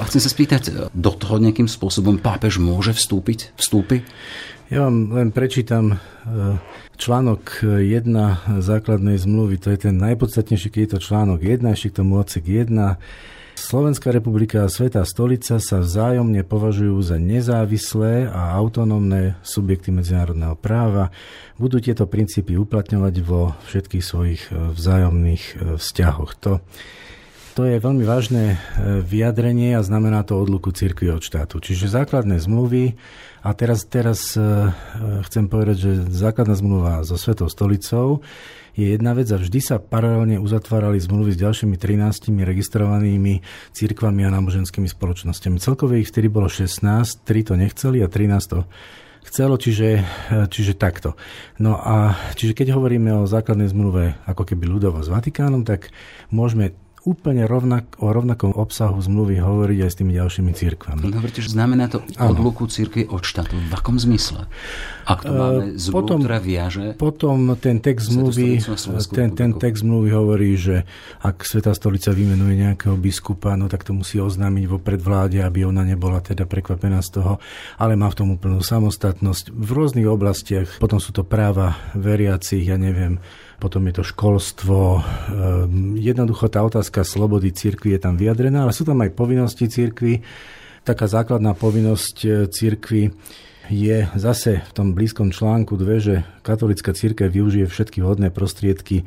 Chcem 0.05 0.21
sa 0.21 0.29
spýtať, 0.29 0.93
do 0.93 1.13
toho 1.17 1.41
nejakým 1.41 1.65
spôsobom 1.65 2.21
pápež 2.21 2.61
môže 2.61 2.93
vstúpiť? 2.93 3.57
Vstúpi? 3.57 4.05
Ja 4.69 4.85
vám 4.85 5.17
len 5.17 5.31
prečítam 5.31 5.95
e, 5.95 5.97
článok 6.99 7.63
1 7.63 8.61
základnej 8.61 9.17
zmluvy, 9.17 9.63
to 9.63 9.71
je 9.71 9.89
ten 9.89 9.97
najpodstatnejší, 9.97 10.69
keď 10.75 10.81
je 10.83 10.91
to 10.93 11.05
článok 11.07 11.41
1, 11.41 11.63
ešte 11.73 11.95
k 11.95 11.99
tomu 12.03 12.19
odsek 12.19 12.45
1 12.45 12.99
Slovenská 13.57 14.13
republika 14.13 14.69
a 14.69 14.69
Svetá 14.69 15.01
stolica 15.09 15.57
sa 15.57 15.81
vzájomne 15.81 16.45
považujú 16.45 17.01
za 17.01 17.17
nezávislé 17.17 18.29
a 18.29 18.53
autonómne 18.53 19.41
subjekty 19.41 19.89
medzinárodného 19.89 20.61
práva. 20.61 21.09
Budú 21.57 21.81
tieto 21.81 22.05
princípy 22.05 22.53
uplatňovať 22.61 23.15
vo 23.25 23.57
všetkých 23.65 24.05
svojich 24.05 24.53
e, 24.53 24.77
vzájomných 24.77 25.43
e, 25.43 25.55
vzťahoch. 25.81 26.37
To, 26.45 26.61
to 27.57 27.65
je 27.65 27.81
veľmi 27.81 28.05
vážne 28.05 28.61
e, 28.77 29.01
vyjadrenie 29.01 29.73
a 29.73 29.81
znamená 29.81 30.21
to 30.29 30.37
odluku 30.37 30.77
cirkvi 30.77 31.09
od 31.17 31.25
štátu. 31.25 31.57
Čiže 31.57 31.89
základné 31.89 32.37
zmluvy 32.37 32.93
a 33.41 33.57
teraz, 33.57 33.89
teraz 33.89 34.37
chcem 35.31 35.45
povedať, 35.49 35.77
že 35.81 35.91
základná 36.13 36.59
zmluva 36.59 37.07
so 37.09 37.17
Svetou 37.17 37.49
stolicou 37.49 38.21
je 38.77 38.93
jedna 38.93 39.17
vec 39.17 39.27
a 39.33 39.41
vždy 39.41 39.59
sa 39.65 39.81
paralelne 39.81 40.37
uzatvárali 40.37 41.01
zmluvy 41.01 41.33
s 41.33 41.41
ďalšími 41.41 41.81
13 41.81 42.29
registrovanými 42.29 43.41
církvami 43.73 44.29
a 44.29 44.31
náboženskými 44.37 44.87
spoločnosťami. 44.87 45.57
Celkové 45.57 46.05
ich 46.05 46.13
vtedy 46.13 46.29
bolo 46.29 46.47
16, 46.47 46.85
3 47.25 47.49
to 47.49 47.55
nechceli 47.57 48.05
a 48.05 48.09
13 48.13 48.53
to 48.53 48.69
chcelo, 49.27 49.59
čiže, 49.59 50.07
čiže 50.53 50.79
takto. 50.79 51.19
No 51.59 51.81
a 51.81 52.15
čiže 52.39 52.55
keď 52.55 52.79
hovoríme 52.79 53.11
o 53.17 53.27
základnej 53.27 53.67
zmluve 53.73 54.15
ako 54.29 54.47
keby 54.47 54.71
ľudovo 54.71 55.03
s 55.03 55.11
Vatikánom, 55.11 55.67
tak 55.67 55.91
môžeme 56.31 56.79
úplne 57.07 57.47
rovnak, 57.47 57.87
o 58.03 58.11
rovnakom 58.11 58.51
obsahu 58.51 58.99
zmluvy 58.99 59.39
hovoriť 59.39 59.79
aj 59.87 59.91
s 59.95 59.97
tými 60.03 60.13
ďalšími 60.19 60.51
církvami. 60.51 61.07
Hovoríte, 61.15 61.39
že 61.39 61.55
znamená 61.55 61.87
to 61.87 62.03
odluku 62.19 62.67
církvy 62.67 63.07
od 63.07 63.23
štátu. 63.23 63.55
V 63.55 63.73
akom 63.73 63.95
zmysle? 63.97 64.51
Ak 65.07 65.23
to 65.23 65.31
máme 65.31 65.79
zmluvu, 65.79 65.95
potom, 65.95 66.19
ktorá 66.27 66.39
viaže... 66.43 66.99
Potom 66.99 67.55
ten 67.63 67.79
text 67.79 68.11
zmluvy, 68.11 68.59
ten, 69.15 69.39
ten 69.39 69.55
text 69.55 69.87
zmluvy 69.87 70.11
hovorí, 70.11 70.59
že 70.59 70.83
ak 71.23 71.47
Svetá 71.47 71.71
stolica 71.79 72.11
vymenuje 72.11 72.67
nejakého 72.67 72.99
biskupa, 72.99 73.55
no 73.55 73.71
tak 73.71 73.87
to 73.87 73.95
musí 73.95 74.19
oznámiť 74.19 74.65
vopred 74.67 74.99
vláde, 74.99 75.39
aby 75.47 75.63
ona 75.63 75.87
nebola 75.87 76.19
teda 76.19 76.43
prekvapená 76.51 76.99
z 77.07 77.23
toho, 77.23 77.33
ale 77.79 77.95
má 77.95 78.11
v 78.11 78.19
tom 78.19 78.35
úplnú 78.35 78.59
samostatnosť. 78.59 79.55
V 79.55 79.71
rôznych 79.71 80.11
oblastiach, 80.11 80.83
potom 80.83 80.99
sú 80.99 81.15
to 81.15 81.23
práva 81.23 81.79
veriacich, 81.95 82.67
ja 82.67 82.75
neviem, 82.75 83.23
potom 83.57 83.89
je 83.89 83.95
to 84.01 84.05
školstvo. 84.05 85.01
Ehm, 85.01 85.97
jednoducho 85.97 86.53
tá 86.53 86.61
otázka 86.61 87.03
slobody 87.03 87.53
cirkvi 87.53 87.97
je 87.97 88.01
tam 88.01 88.15
vyjadrená, 88.21 88.69
ale 88.69 88.77
sú 88.77 88.85
tam 88.85 89.01
aj 89.01 89.17
povinnosti 89.17 89.67
cirkvi. 89.69 90.21
Taká 90.87 91.11
základná 91.11 91.57
povinnosť 91.57 92.17
e, 92.23 92.29
cirkvi 92.47 93.11
je 93.67 94.07
zase 94.15 94.63
v 94.63 94.73
tom 94.73 94.95
blízkom 94.95 95.35
článku 95.35 95.75
2, 95.75 95.99
že 95.99 96.15
katolická 96.47 96.95
církev 96.95 97.27
využije 97.27 97.67
všetky 97.67 97.99
vhodné 97.99 98.31
prostriedky 98.31 99.03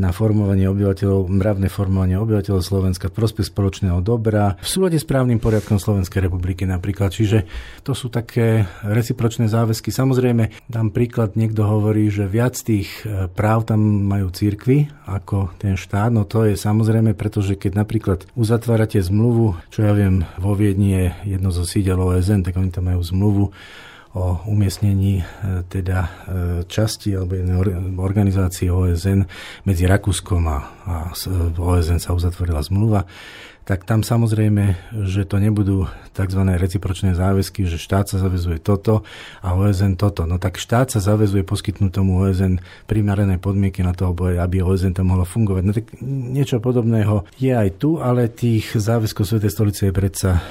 na 0.00 0.10
formovanie 0.14 0.68
obyvateľov, 0.68 1.28
mravné 1.28 1.68
formovanie 1.68 2.16
obyvateľov 2.16 2.62
Slovenska 2.64 3.12
v 3.12 3.16
prospech 3.16 3.52
spoločného 3.52 4.00
dobra 4.00 4.56
v 4.56 4.68
súlade 4.68 4.96
s 4.96 5.04
právnym 5.04 5.36
poriadkom 5.36 5.76
Slovenskej 5.76 6.24
republiky 6.24 6.64
napríklad. 6.64 7.12
Čiže 7.12 7.44
to 7.84 7.92
sú 7.92 8.08
také 8.08 8.64
recipročné 8.84 9.52
záväzky. 9.52 9.92
Samozrejme, 9.92 10.68
dám 10.68 10.88
príklad, 10.94 11.36
niekto 11.36 11.68
hovorí, 11.68 12.08
že 12.08 12.24
viac 12.24 12.56
tých 12.56 13.04
e, 13.04 13.28
práv 13.28 13.68
tam 13.68 13.80
majú 14.08 14.32
církvy 14.32 14.88
ako 15.04 15.52
ten 15.60 15.76
štát. 15.76 16.08
No 16.08 16.24
to 16.24 16.48
je 16.48 16.56
samozrejme, 16.56 17.12
pretože 17.12 17.58
keď 17.60 17.84
napríklad 17.84 18.24
uzatvárate 18.32 19.00
zmluvu, 19.02 19.60
čo 19.68 19.84
ja 19.84 19.92
viem, 19.92 20.24
vo 20.40 20.56
Viedni 20.56 20.94
je 20.96 21.04
jedno 21.36 21.52
zo 21.52 21.68
sídel 21.68 22.00
OSN, 22.00 22.44
tak 22.46 22.56
oni 22.56 22.72
tam 22.72 22.88
majú 22.88 23.00
zmluvu 23.04 23.44
o 24.12 24.44
umiestnení 24.44 25.20
e, 25.20 25.24
teda 25.72 25.98
e, 26.04 26.08
časti 26.68 27.16
alebo 27.16 27.36
organizácie 27.96 28.68
OSN 28.68 29.24
medzi 29.64 29.88
Rakúskom 29.88 30.42
a, 30.52 30.58
a 30.84 30.94
OSN 31.56 31.96
sa 31.96 32.12
uzatvorila 32.12 32.60
zmluva, 32.60 33.08
tak 33.62 33.86
tam 33.86 34.02
samozrejme, 34.02 34.90
že 35.06 35.22
to 35.22 35.38
nebudú 35.38 35.86
tzv. 36.10 36.42
recipročné 36.44 37.14
záväzky, 37.14 37.62
že 37.70 37.78
štát 37.78 38.10
sa 38.10 38.18
zavezuje 38.18 38.58
toto 38.58 39.06
a 39.38 39.54
OSN 39.54 39.94
toto. 39.94 40.26
No 40.26 40.42
tak 40.42 40.58
štát 40.58 40.90
sa 40.90 40.98
zavezuje 40.98 41.46
poskytnúť 41.46 41.94
tomu 41.94 42.18
OSN 42.26 42.58
primarené 42.90 43.38
podmienky 43.38 43.86
na 43.86 43.94
to, 43.94 44.10
aby 44.18 44.60
OSN 44.60 44.98
tam 44.98 45.14
mohlo 45.14 45.22
fungovať. 45.22 45.62
No 45.62 45.72
tak 45.72 45.86
niečo 46.02 46.58
podobného 46.58 47.22
je 47.38 47.54
aj 47.54 47.78
tu, 47.78 48.02
ale 48.02 48.26
tých 48.26 48.74
záväzkov 48.74 49.24
Svetej 49.30 49.54
stolice 49.54 49.80
je 49.88 49.94
predsa 49.94 50.42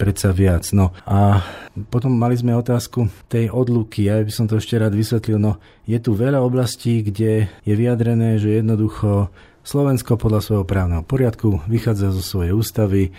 predsa 0.00 0.32
viac. 0.32 0.64
No 0.72 0.96
a 1.04 1.44
potom 1.92 2.16
mali 2.16 2.32
sme 2.32 2.56
otázku 2.56 3.12
tej 3.28 3.52
odluky. 3.52 4.08
Ja 4.08 4.16
by 4.24 4.32
som 4.32 4.48
to 4.48 4.56
ešte 4.56 4.80
rád 4.80 4.96
vysvetlil. 4.96 5.36
No 5.36 5.60
je 5.84 6.00
tu 6.00 6.16
veľa 6.16 6.40
oblastí, 6.40 7.04
kde 7.04 7.52
je 7.60 7.74
vyjadrené, 7.76 8.40
že 8.40 8.64
jednoducho 8.64 9.28
Slovensko 9.60 10.16
podľa 10.16 10.40
svojho 10.40 10.64
právneho 10.64 11.04
poriadku 11.04 11.60
vychádza 11.68 12.16
zo 12.16 12.24
svojej 12.24 12.56
ústavy, 12.56 13.02
e, 13.06 13.10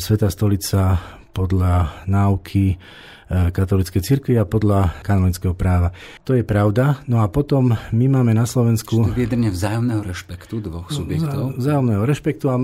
Sveta 0.00 0.32
stolica 0.32 0.96
podľa 1.36 2.08
náuky 2.08 2.80
katolíckej 3.26 4.02
cirkvi 4.02 4.38
a 4.38 4.46
podľa 4.46 5.02
kanonického 5.02 5.50
práva. 5.50 5.90
To 6.22 6.34
je 6.38 6.46
pravda. 6.46 7.02
No 7.10 7.22
a 7.22 7.26
potom 7.26 7.74
my 7.74 8.06
máme 8.06 8.30
na 8.30 8.46
Slovensku... 8.46 9.02
Čiže 9.02 9.18
vyjadrenie 9.18 9.50
vzájomného 9.50 10.02
rešpektu 10.06 10.62
dvoch 10.62 10.86
subjektov? 10.94 11.58
Vzájomného 11.58 12.02
rešpektu 12.06 12.46
a 12.46 12.56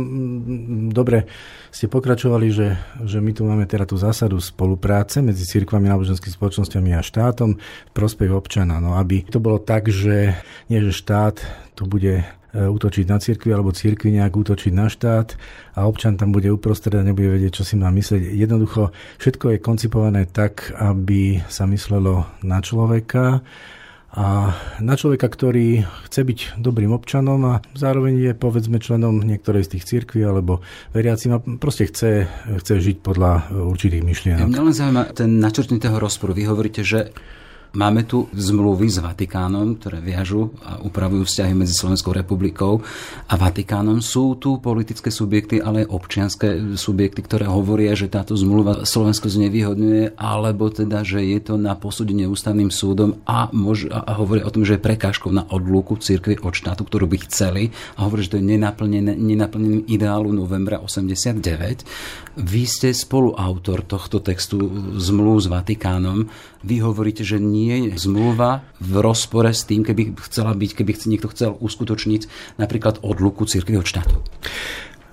dobre 0.95 1.27
ste 1.75 1.91
pokračovali, 1.91 2.47
že, 2.55 2.69
že 3.03 3.19
my 3.19 3.35
tu 3.35 3.43
máme 3.43 3.67
teda 3.67 3.91
tú 3.91 3.99
zásadu 3.99 4.39
spolupráce 4.39 5.19
medzi 5.19 5.43
cirkvami, 5.43 5.91
náboženskými 5.91 6.31
spoločnosťami 6.31 6.95
a 6.95 7.03
štátom 7.03 7.59
v 7.59 7.93
prospech 7.93 8.31
občana. 8.31 8.79
No 8.79 8.95
aby 8.95 9.27
to 9.27 9.43
bolo 9.43 9.59
tak, 9.59 9.91
že 9.91 10.39
nie, 10.71 10.79
že 10.79 10.95
štát 10.95 11.43
tu 11.75 11.91
bude 11.91 12.23
útočiť 12.53 13.09
na 13.09 13.17
cirkvi 13.17 13.51
alebo 13.53 13.73
cirkvi 13.73 14.13
nejak 14.21 14.37
útočiť 14.37 14.73
na 14.77 14.93
štát 14.93 15.35
a 15.77 15.89
občan 15.89 16.21
tam 16.21 16.37
bude 16.37 16.53
uprostred 16.53 16.93
a 16.93 17.05
nebude 17.05 17.33
vedieť, 17.33 17.61
čo 17.61 17.65
si 17.65 17.81
má 17.81 17.89
myslieť. 17.89 18.33
Jednoducho 18.37 18.93
všetko 19.17 19.57
je 19.57 19.65
koncipované 19.65 20.29
tak, 20.29 20.69
aby 20.77 21.41
sa 21.49 21.65
myslelo 21.65 22.29
na 22.45 22.61
človeka 22.61 23.41
a 24.13 24.53
na 24.85 24.93
človeka, 24.93 25.25
ktorý 25.25 25.89
chce 26.05 26.21
byť 26.21 26.39
dobrým 26.61 26.93
občanom 26.93 27.41
a 27.49 27.65
zároveň 27.73 28.21
je 28.21 28.33
povedzme 28.37 28.77
členom 28.77 29.25
niektorej 29.25 29.65
z 29.65 29.73
tých 29.73 29.89
cirkví 29.89 30.21
alebo 30.21 30.61
veriacím 30.93 31.33
a 31.33 31.41
proste 31.41 31.89
chce, 31.89 32.29
chce 32.61 32.73
žiť 32.77 33.01
podľa 33.01 33.49
určitých 33.73 34.05
myšlienok. 34.05 34.53
Mňa 34.53 34.69
len 34.69 34.77
zaujíma 34.77 35.03
ten 35.17 35.41
načrtný 35.41 35.81
toho 35.81 35.97
rozporu. 35.97 36.37
Vy 36.37 36.45
hovoríte, 36.45 36.85
že 36.85 37.09
Máme 37.73 38.05
tu 38.05 38.29
zmluvy 38.37 38.85
s 38.93 39.01
Vatikánom, 39.01 39.81
ktoré 39.81 40.05
viažu 40.05 40.53
a 40.61 40.77
upravujú 40.85 41.25
vzťahy 41.25 41.57
medzi 41.57 41.73
Slovenskou 41.73 42.13
republikou 42.13 42.85
a 43.25 43.35
Vatikánom. 43.41 44.05
Sú 44.05 44.37
tu 44.37 44.61
politické 44.61 45.09
subjekty, 45.09 45.57
ale 45.57 45.89
aj 45.89 45.89
občianské 45.89 46.77
subjekty, 46.77 47.25
ktoré 47.25 47.49
hovoria, 47.49 47.97
že 47.97 48.13
táto 48.13 48.37
zmluva 48.37 48.85
Slovensko 48.85 49.33
znevýhodňuje, 49.33 50.21
alebo 50.21 50.69
teda, 50.69 51.01
že 51.01 51.25
je 51.25 51.41
to 51.41 51.57
na 51.57 51.73
posúdenie 51.73 52.29
ústavným 52.29 52.69
súdom 52.69 53.25
a, 53.25 53.49
mož, 53.57 53.89
a 53.89 54.21
hovoria 54.21 54.45
o 54.45 54.53
tom, 54.53 54.69
že 54.69 54.77
je 54.77 54.85
prekážkou 54.85 55.33
na 55.33 55.49
odluku 55.49 55.97
cirkvi 55.97 56.45
od 56.45 56.53
štátu, 56.53 56.85
ktorú 56.85 57.09
by 57.09 57.25
chceli 57.25 57.73
a 57.97 58.05
hovoria, 58.05 58.29
že 58.29 58.37
to 58.37 58.41
je 58.45 58.53
nenaplnené, 58.53 59.17
nenaplnený 59.17 59.89
ideálu 59.89 60.29
novembra 60.29 60.77
89. 60.77 61.41
Vy 62.37 62.63
ste 62.69 62.93
spoluautor 62.93 63.81
tohto 63.89 64.21
textu 64.21 64.61
zmluv 65.01 65.41
s 65.41 65.49
Vatikánom. 65.49 66.29
Vy 66.63 66.83
hovoríte, 66.83 67.27
že 67.27 67.43
nie 67.43 67.91
je 67.91 67.99
zmluva 67.99 68.63
v 68.79 69.03
rozpore 69.03 69.51
s 69.51 69.67
tým, 69.67 69.83
keby 69.83 70.15
chcela 70.27 70.55
byť, 70.55 70.71
keby 70.79 70.91
niekto 71.11 71.29
chcel 71.35 71.59
uskutočniť 71.59 72.57
napríklad 72.59 73.03
odluku 73.03 73.45
církvy 73.47 73.83
od 73.83 73.87
štátu. 73.87 74.17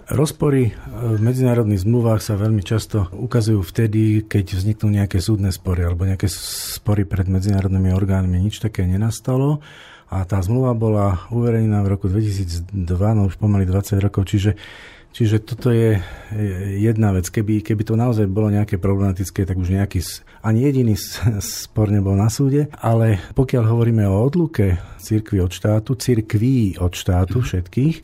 Rozpory 0.10 0.74
v 0.90 1.22
medzinárodných 1.22 1.86
zmluvách 1.86 2.26
sa 2.26 2.34
veľmi 2.34 2.66
často 2.66 3.14
ukazujú 3.14 3.62
vtedy, 3.62 4.26
keď 4.26 4.58
vzniknú 4.58 4.90
nejaké 4.90 5.22
súdne 5.22 5.54
spory 5.54 5.86
alebo 5.86 6.02
nejaké 6.02 6.26
spory 6.26 7.06
pred 7.06 7.30
medzinárodnými 7.30 7.94
orgánmi. 7.94 8.42
Nič 8.42 8.58
také 8.58 8.90
nenastalo 8.90 9.62
a 10.10 10.26
tá 10.26 10.42
zmluva 10.42 10.74
bola 10.74 11.30
uverejnená 11.30 11.86
v 11.86 11.92
roku 11.94 12.10
2002, 12.10 12.74
no 13.14 13.30
už 13.30 13.38
pomaly 13.38 13.70
20 13.70 14.02
rokov, 14.02 14.26
čiže 14.34 14.58
Čiže 15.10 15.42
toto 15.42 15.74
je 15.74 15.98
jedna 16.78 17.12
vec. 17.12 17.26
Keby, 17.28 17.66
keby 17.66 17.82
to 17.82 17.98
naozaj 17.98 18.30
bolo 18.30 18.54
nejaké 18.54 18.78
problematické, 18.78 19.44
tak 19.44 19.58
už 19.58 19.74
nejaký, 19.74 20.06
ani 20.46 20.70
jediný 20.70 20.94
spor 21.42 21.90
nebol 21.90 22.14
na 22.14 22.30
súde, 22.30 22.70
ale 22.78 23.18
pokiaľ 23.34 23.64
hovoríme 23.68 24.06
o 24.06 24.22
odluke 24.22 24.78
cirkvi 25.02 25.42
od 25.42 25.50
štátu, 25.50 25.98
cirkví 25.98 26.78
od 26.78 26.94
štátu 26.94 27.42
všetkých, 27.42 27.98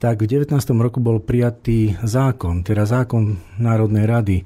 tak 0.00 0.24
v 0.24 0.32
19. 0.32 0.56
roku 0.80 0.96
bol 0.96 1.20
prijatý 1.20 1.92
zákon, 2.00 2.64
teda 2.64 2.88
zákon 2.88 3.36
Národnej 3.60 4.08
rady 4.08 4.38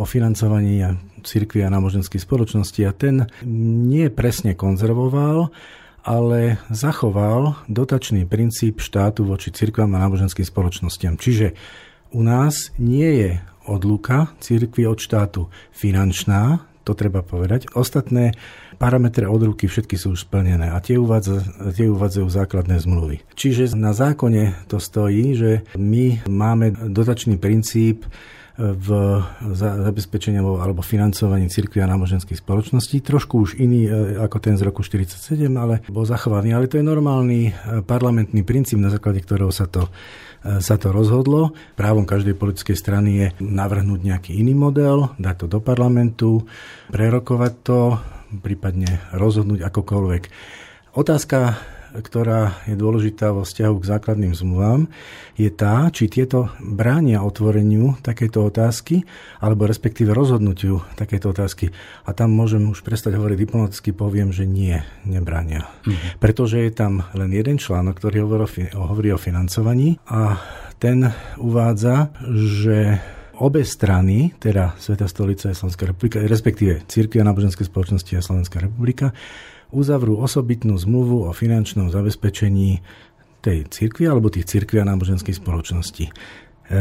o 0.00 0.08
financovaní 0.08 0.80
cirkvi 1.20 1.60
a 1.60 1.68
náboženských 1.68 2.24
spoločností 2.24 2.88
a 2.88 2.96
ten 2.96 3.28
nie 3.44 4.08
presne 4.08 4.56
konzervoval, 4.56 5.52
ale 6.02 6.58
zachoval 6.70 7.62
dotačný 7.70 8.26
princíp 8.26 8.82
štátu 8.82 9.22
voči 9.26 9.54
cirkvám 9.54 9.94
a 9.94 10.02
náboženským 10.06 10.46
spoločnostiam. 10.46 11.14
Čiže 11.14 11.54
u 12.12 12.20
nás 12.20 12.74
nie 12.76 13.10
je 13.22 13.30
odluka 13.66 14.34
cirkvi 14.42 14.84
od 14.90 14.98
štátu 14.98 15.46
finančná, 15.70 16.66
to 16.82 16.98
treba 16.98 17.22
povedať. 17.22 17.70
Ostatné 17.78 18.34
parametre 18.74 19.30
odruky 19.30 19.70
všetky 19.70 19.94
sú 19.94 20.18
už 20.18 20.26
splnené 20.26 20.74
a 20.74 20.82
tie, 20.82 20.98
uvádza, 20.98 21.46
tie 21.70 21.86
uvádzajú 21.86 22.26
základné 22.26 22.82
zmluvy. 22.82 23.22
Čiže 23.38 23.78
na 23.78 23.94
zákone 23.94 24.66
to 24.66 24.82
stojí, 24.82 25.38
že 25.38 25.62
my 25.78 26.26
máme 26.26 26.90
dotačný 26.90 27.38
princíp 27.38 28.02
v 28.58 28.88
zabezpečení 29.56 30.36
alebo 30.36 30.84
financovaní 30.84 31.48
cirkvi 31.48 31.80
a 31.80 31.88
náboženských 31.88 32.36
spoločností. 32.36 33.00
Trošku 33.00 33.40
už 33.48 33.50
iný 33.56 33.88
e, 33.88 34.20
ako 34.20 34.36
ten 34.44 34.60
z 34.60 34.68
roku 34.68 34.84
1947, 34.84 35.48
ale 35.56 35.80
bol 35.88 36.04
zachovaný. 36.04 36.52
Ale 36.52 36.68
to 36.68 36.76
je 36.76 36.84
normálny 36.84 37.48
e, 37.48 37.52
parlamentný 37.80 38.44
princíp, 38.44 38.76
na 38.76 38.92
základe 38.92 39.24
ktorého 39.24 39.48
sa 39.48 39.64
to 39.64 39.88
e, 40.44 40.60
sa 40.60 40.76
to 40.76 40.92
rozhodlo. 40.92 41.56
Právom 41.80 42.04
každej 42.04 42.36
politickej 42.36 42.76
strany 42.76 43.10
je 43.16 43.26
navrhnúť 43.40 44.00
nejaký 44.04 44.36
iný 44.36 44.52
model, 44.52 45.16
dať 45.16 45.36
to 45.44 45.46
do 45.48 45.58
parlamentu, 45.64 46.44
prerokovať 46.92 47.52
to, 47.64 47.96
prípadne 48.44 49.00
rozhodnúť 49.16 49.64
akokoľvek. 49.64 50.22
Otázka 50.92 51.56
ktorá 51.92 52.64
je 52.64 52.74
dôležitá 52.78 53.32
vo 53.32 53.44
vzťahu 53.44 53.74
k 53.76 53.88
základným 53.88 54.32
zmluvám, 54.32 54.88
je 55.36 55.48
tá, 55.52 55.88
či 55.92 56.08
tieto 56.08 56.48
bránia 56.60 57.20
otvoreniu 57.20 58.00
takéto 58.00 58.48
otázky, 58.48 59.04
alebo 59.44 59.68
respektíve 59.68 60.16
rozhodnutiu 60.16 60.80
takéto 60.96 61.32
otázky. 61.32 61.68
A 62.08 62.16
tam 62.16 62.32
môžem 62.32 62.64
už 62.72 62.80
prestať 62.80 63.20
hovoriť 63.20 63.36
diplomaticky, 63.36 63.92
poviem, 63.92 64.32
že 64.32 64.48
nie, 64.48 64.80
nebránia. 65.04 65.68
Mhm. 65.84 66.22
Pretože 66.22 66.64
je 66.64 66.72
tam 66.72 67.04
len 67.12 67.30
jeden 67.32 67.60
článok, 67.60 68.00
ktorý 68.00 68.24
hovorí 68.72 69.10
o 69.12 69.20
financovaní 69.20 70.00
a 70.08 70.40
ten 70.82 71.06
uvádza, 71.38 72.10
že 72.34 72.98
obe 73.38 73.66
strany, 73.66 74.34
teda 74.38 74.78
Sveta 74.78 75.10
stolica 75.10 75.50
a 75.50 75.56
Slovenská 75.56 75.90
republika, 75.90 76.22
respektíve 76.22 76.86
Círky 76.86 77.18
a 77.18 77.26
náboženské 77.26 77.66
spoločnosti 77.66 78.12
a 78.14 78.22
Slovenská 78.22 78.62
republika, 78.62 79.10
uzavrú 79.72 80.20
osobitnú 80.20 80.76
zmluvu 80.76 81.26
o 81.26 81.32
finančnom 81.32 81.88
zabezpečení 81.88 82.84
tej 83.42 83.66
cirkvi 83.66 84.06
alebo 84.06 84.30
tých 84.30 84.46
cirkví 84.46 84.78
a 84.78 84.86
náboženských 84.86 85.42
spoločností. 85.42 86.06
E, 86.08 86.12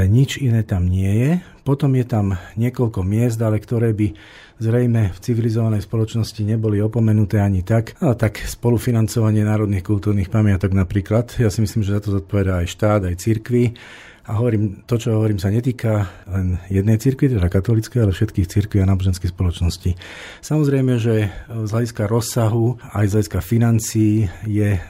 nič 0.05 0.37
iné 0.37 0.61
tam 0.61 0.85
nie 0.85 1.09
je. 1.09 1.31
Potom 1.65 1.97
je 1.97 2.05
tam 2.05 2.37
niekoľko 2.59 3.01
miest, 3.01 3.41
ale 3.41 3.57
ktoré 3.57 3.97
by 3.97 4.13
zrejme 4.61 5.09
v 5.09 5.17
civilizovanej 5.17 5.81
spoločnosti 5.89 6.41
neboli 6.45 6.77
opomenuté 6.77 7.41
ani 7.41 7.65
tak. 7.65 7.97
A 7.97 8.13
tak 8.13 8.37
spolufinancovanie 8.37 9.41
národných 9.41 9.81
kultúrnych 9.81 10.29
pamiatok 10.29 10.77
napríklad. 10.77 11.33
Ja 11.41 11.49
si 11.49 11.65
myslím, 11.65 11.81
že 11.81 11.97
za 11.97 12.01
to 12.05 12.21
zodpovedá 12.21 12.61
aj 12.61 12.67
štát, 12.69 13.01
aj 13.09 13.15
cirkvi 13.17 13.73
a 14.21 14.37
hovorím, 14.37 14.85
to, 14.85 15.01
čo 15.01 15.17
hovorím, 15.17 15.41
sa 15.41 15.49
netýka 15.49 16.05
len 16.29 16.61
jednej 16.69 17.01
cirkvi, 17.01 17.33
teda 17.33 17.49
katolíckej, 17.49 18.05
ale 18.05 18.13
všetkých 18.13 18.47
cirkví 18.47 18.77
a 18.79 18.89
náboženských 18.89 19.33
spoločností. 19.33 19.97
Samozrejme, 20.45 21.01
že 21.01 21.33
z 21.49 21.69
hľadiska 21.69 22.05
rozsahu 22.05 22.77
aj 22.95 23.05
z 23.09 23.13
hľadiska 23.17 23.39
financií 23.43 24.29
je 24.45 24.77
e, 24.77 24.81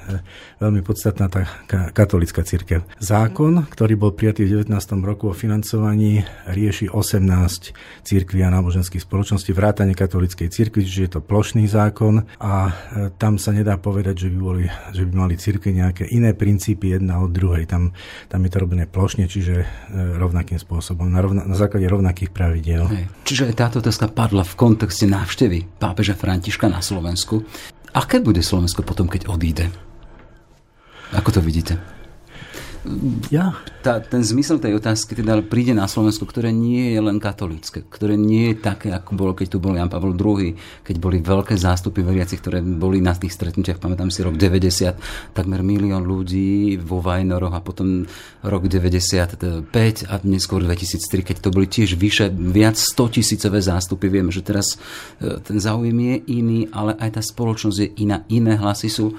veľmi 0.60 0.84
podstatná 0.84 1.32
tá 1.32 1.48
katolícka 1.96 2.44
cirkev. 2.44 2.84
Zákon, 3.00 3.65
ktorý 3.65 3.96
bol 3.96 4.12
prijatý 4.12 4.46
v 4.46 4.67
19. 4.67 4.78
roku 5.02 5.32
o 5.32 5.34
financovaní, 5.34 6.22
rieši 6.52 6.91
18 6.91 8.06
cirkví 8.06 8.44
a 8.44 8.54
náboženských 8.54 9.02
spoločností, 9.02 9.56
vrátane 9.56 9.96
katolíckej 9.96 10.52
cirkvi, 10.52 10.84
čiže 10.84 11.02
je 11.08 11.12
to 11.17 11.22
plošný 11.24 11.65
zákon 11.72 12.28
a 12.38 12.54
e, 12.67 12.72
tam 13.15 13.39
sa 13.41 13.56
nedá 13.56 13.80
povedať, 13.80 14.28
že 14.28 14.30
by, 14.30 14.38
boli, 14.38 14.65
že 14.91 15.08
by 15.08 15.13
mali 15.15 15.36
cirkvi 15.39 15.82
nejaké 15.82 16.04
iné 16.12 16.36
princípy 16.36 16.94
jedna 17.00 17.24
od 17.24 17.34
druhej. 17.34 17.65
Tam, 17.65 17.96
tam 18.28 18.39
je 18.44 18.52
to 18.52 18.60
robené 18.60 18.86
plošne 18.86 19.21
plošne, 19.22 19.30
čiže 19.30 19.56
e, 19.62 19.66
rovnakým 20.18 20.58
spôsobom, 20.58 21.06
na, 21.06 21.22
rovna, 21.22 21.46
na 21.46 21.54
základe 21.54 21.86
rovnakých 21.86 22.34
pravidiel. 22.34 22.90
Hej. 22.90 23.06
Čiže 23.26 23.54
táto 23.54 23.78
otázka 23.80 24.10
padla 24.10 24.42
v 24.42 24.54
kontexte 24.58 25.06
návštevy 25.06 25.78
pápeža 25.78 26.18
Františka 26.18 26.66
na 26.66 26.82
Slovensku. 26.82 27.46
Aké 27.94 28.24
bude 28.24 28.42
Slovensko 28.42 28.82
potom, 28.82 29.06
keď 29.06 29.30
odíde? 29.30 29.70
Ako 31.12 31.30
to 31.36 31.44
vidíte? 31.44 32.01
Ja? 33.30 33.54
Tá, 33.86 34.02
ten 34.02 34.26
zmysel 34.26 34.58
tej 34.58 34.82
otázky 34.82 35.13
teda 35.13 35.38
príde 35.46 35.78
na 35.78 35.86
Slovensko, 35.86 36.26
ktoré 36.26 36.50
nie 36.50 36.98
je 36.98 37.00
len 37.02 37.22
katolícke, 37.22 37.86
ktoré 37.86 38.17
nie 38.17 38.54
je 38.54 38.56
také, 38.58 38.89
ako 38.89 39.13
bolo, 39.13 39.32
keď 39.38 39.48
tu 39.54 39.58
bol 39.62 39.78
Jan 39.78 39.89
Pavel 39.89 40.17
II, 40.17 40.58
keď 40.82 40.96
boli 40.98 41.22
veľké 41.22 41.54
zástupy 41.54 42.02
veriacich, 42.02 42.41
ktoré 42.41 42.65
boli 42.65 42.98
na 42.98 43.13
tých 43.13 43.38
stretnutiach, 43.38 43.78
pamätám 43.78 44.10
si 44.10 44.26
rok 44.26 44.34
90, 44.34 44.98
takmer 45.38 45.62
milión 45.62 46.02
ľudí 46.02 46.82
vo 46.82 47.06
Vajnoroch 47.06 47.54
a 47.54 47.62
potom 47.62 48.10
rok 48.41 48.65
95 48.65 49.70
a 50.10 50.13
neskôr 50.26 50.65
2003, 50.65 51.22
keď 51.22 51.38
to 51.38 51.54
boli 51.54 51.70
tiež 51.70 51.94
vyše 52.02 52.34
viac 52.34 52.82
100 52.82 53.17
tisícové 53.22 53.62
zástupy. 53.62 54.10
Vieme, 54.10 54.34
že 54.34 54.41
teraz 54.41 54.82
e, 55.22 55.38
ten 55.38 55.62
záujem 55.62 55.94
je 55.94 56.15
iný, 56.34 56.60
ale 56.74 56.98
aj 56.98 57.17
tá 57.17 57.22
spoločnosť 57.22 57.78
je 57.78 57.89
iná. 58.02 58.26
Iné 58.34 58.58
hlasy 58.58 58.89
sú 58.89 59.13
e, 59.13 59.15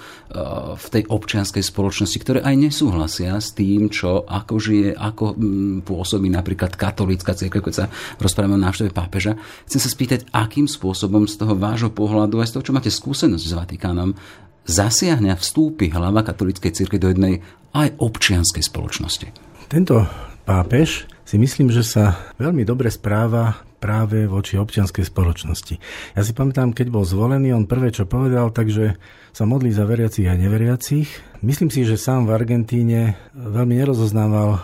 v 0.75 0.87
tej 0.91 1.03
občianskej 1.07 1.63
spoločnosti, 1.63 2.19
ktoré 2.19 2.39
aj 2.43 2.55
nesúhlasia 2.59 3.39
s 3.39 3.52
tým, 3.53 3.93
čo 3.93 4.25
ako 4.25 4.55
žije, 4.59 4.91
ako 4.97 5.37
mm, 5.37 5.87
pôsobí 5.87 6.29
napríklad 6.33 6.75
katolícka 6.75 7.37
cirkev, 7.37 7.65
keď 7.65 7.75
sa 7.75 7.87
rozprávame 8.19 8.57
o 8.57 8.65
návšteve 8.65 8.91
pápeža. 8.91 9.37
Chcem 9.69 9.81
sa 9.81 9.91
spýtať, 9.93 10.29
akým 10.33 10.67
spôsobom 10.67 11.29
z 11.29 11.41
toho 11.41 11.55
vášho 11.57 11.93
pohľadu, 11.93 12.41
aj 12.41 12.49
z 12.49 12.53
toho, 12.59 12.65
čo 12.67 12.75
máte 12.75 12.91
skúsenosť 12.91 13.45
s 13.45 13.57
Vatikánom, 13.57 14.17
zasiahne 14.65 15.35
a 15.35 15.37
vstúpi 15.37 15.91
hlava 15.91 16.23
katolíckej 16.23 16.73
cirkvi 16.73 16.99
do 16.99 17.11
jednej 17.11 17.35
aj 17.75 17.99
občianskej 17.99 18.63
spoločnosti. 18.63 19.29
Tento 19.67 20.05
pápež 20.45 21.09
si 21.25 21.37
myslím, 21.41 21.73
že 21.73 21.81
sa 21.81 22.19
veľmi 22.37 22.63
dobre 22.63 22.93
správa 22.93 23.72
práve 23.83 24.31
voči 24.31 24.55
občianskej 24.55 25.03
spoločnosti. 25.11 25.75
Ja 26.15 26.23
si 26.23 26.31
pamätám, 26.31 26.71
keď 26.71 26.95
bol 26.95 27.03
zvolený, 27.03 27.51
on 27.51 27.67
prvé, 27.67 27.91
čo 27.91 28.07
povedal, 28.07 28.55
takže 28.55 28.95
sa 29.35 29.43
modlí 29.43 29.75
za 29.75 29.83
veriacich 29.83 30.31
a 30.31 30.39
neveriacich. 30.39 31.09
Myslím 31.43 31.75
si, 31.75 31.83
že 31.83 31.99
sám 31.99 32.31
v 32.31 32.39
Argentíne 32.39 33.19
veľmi 33.35 33.75
nerozoznával 33.83 34.63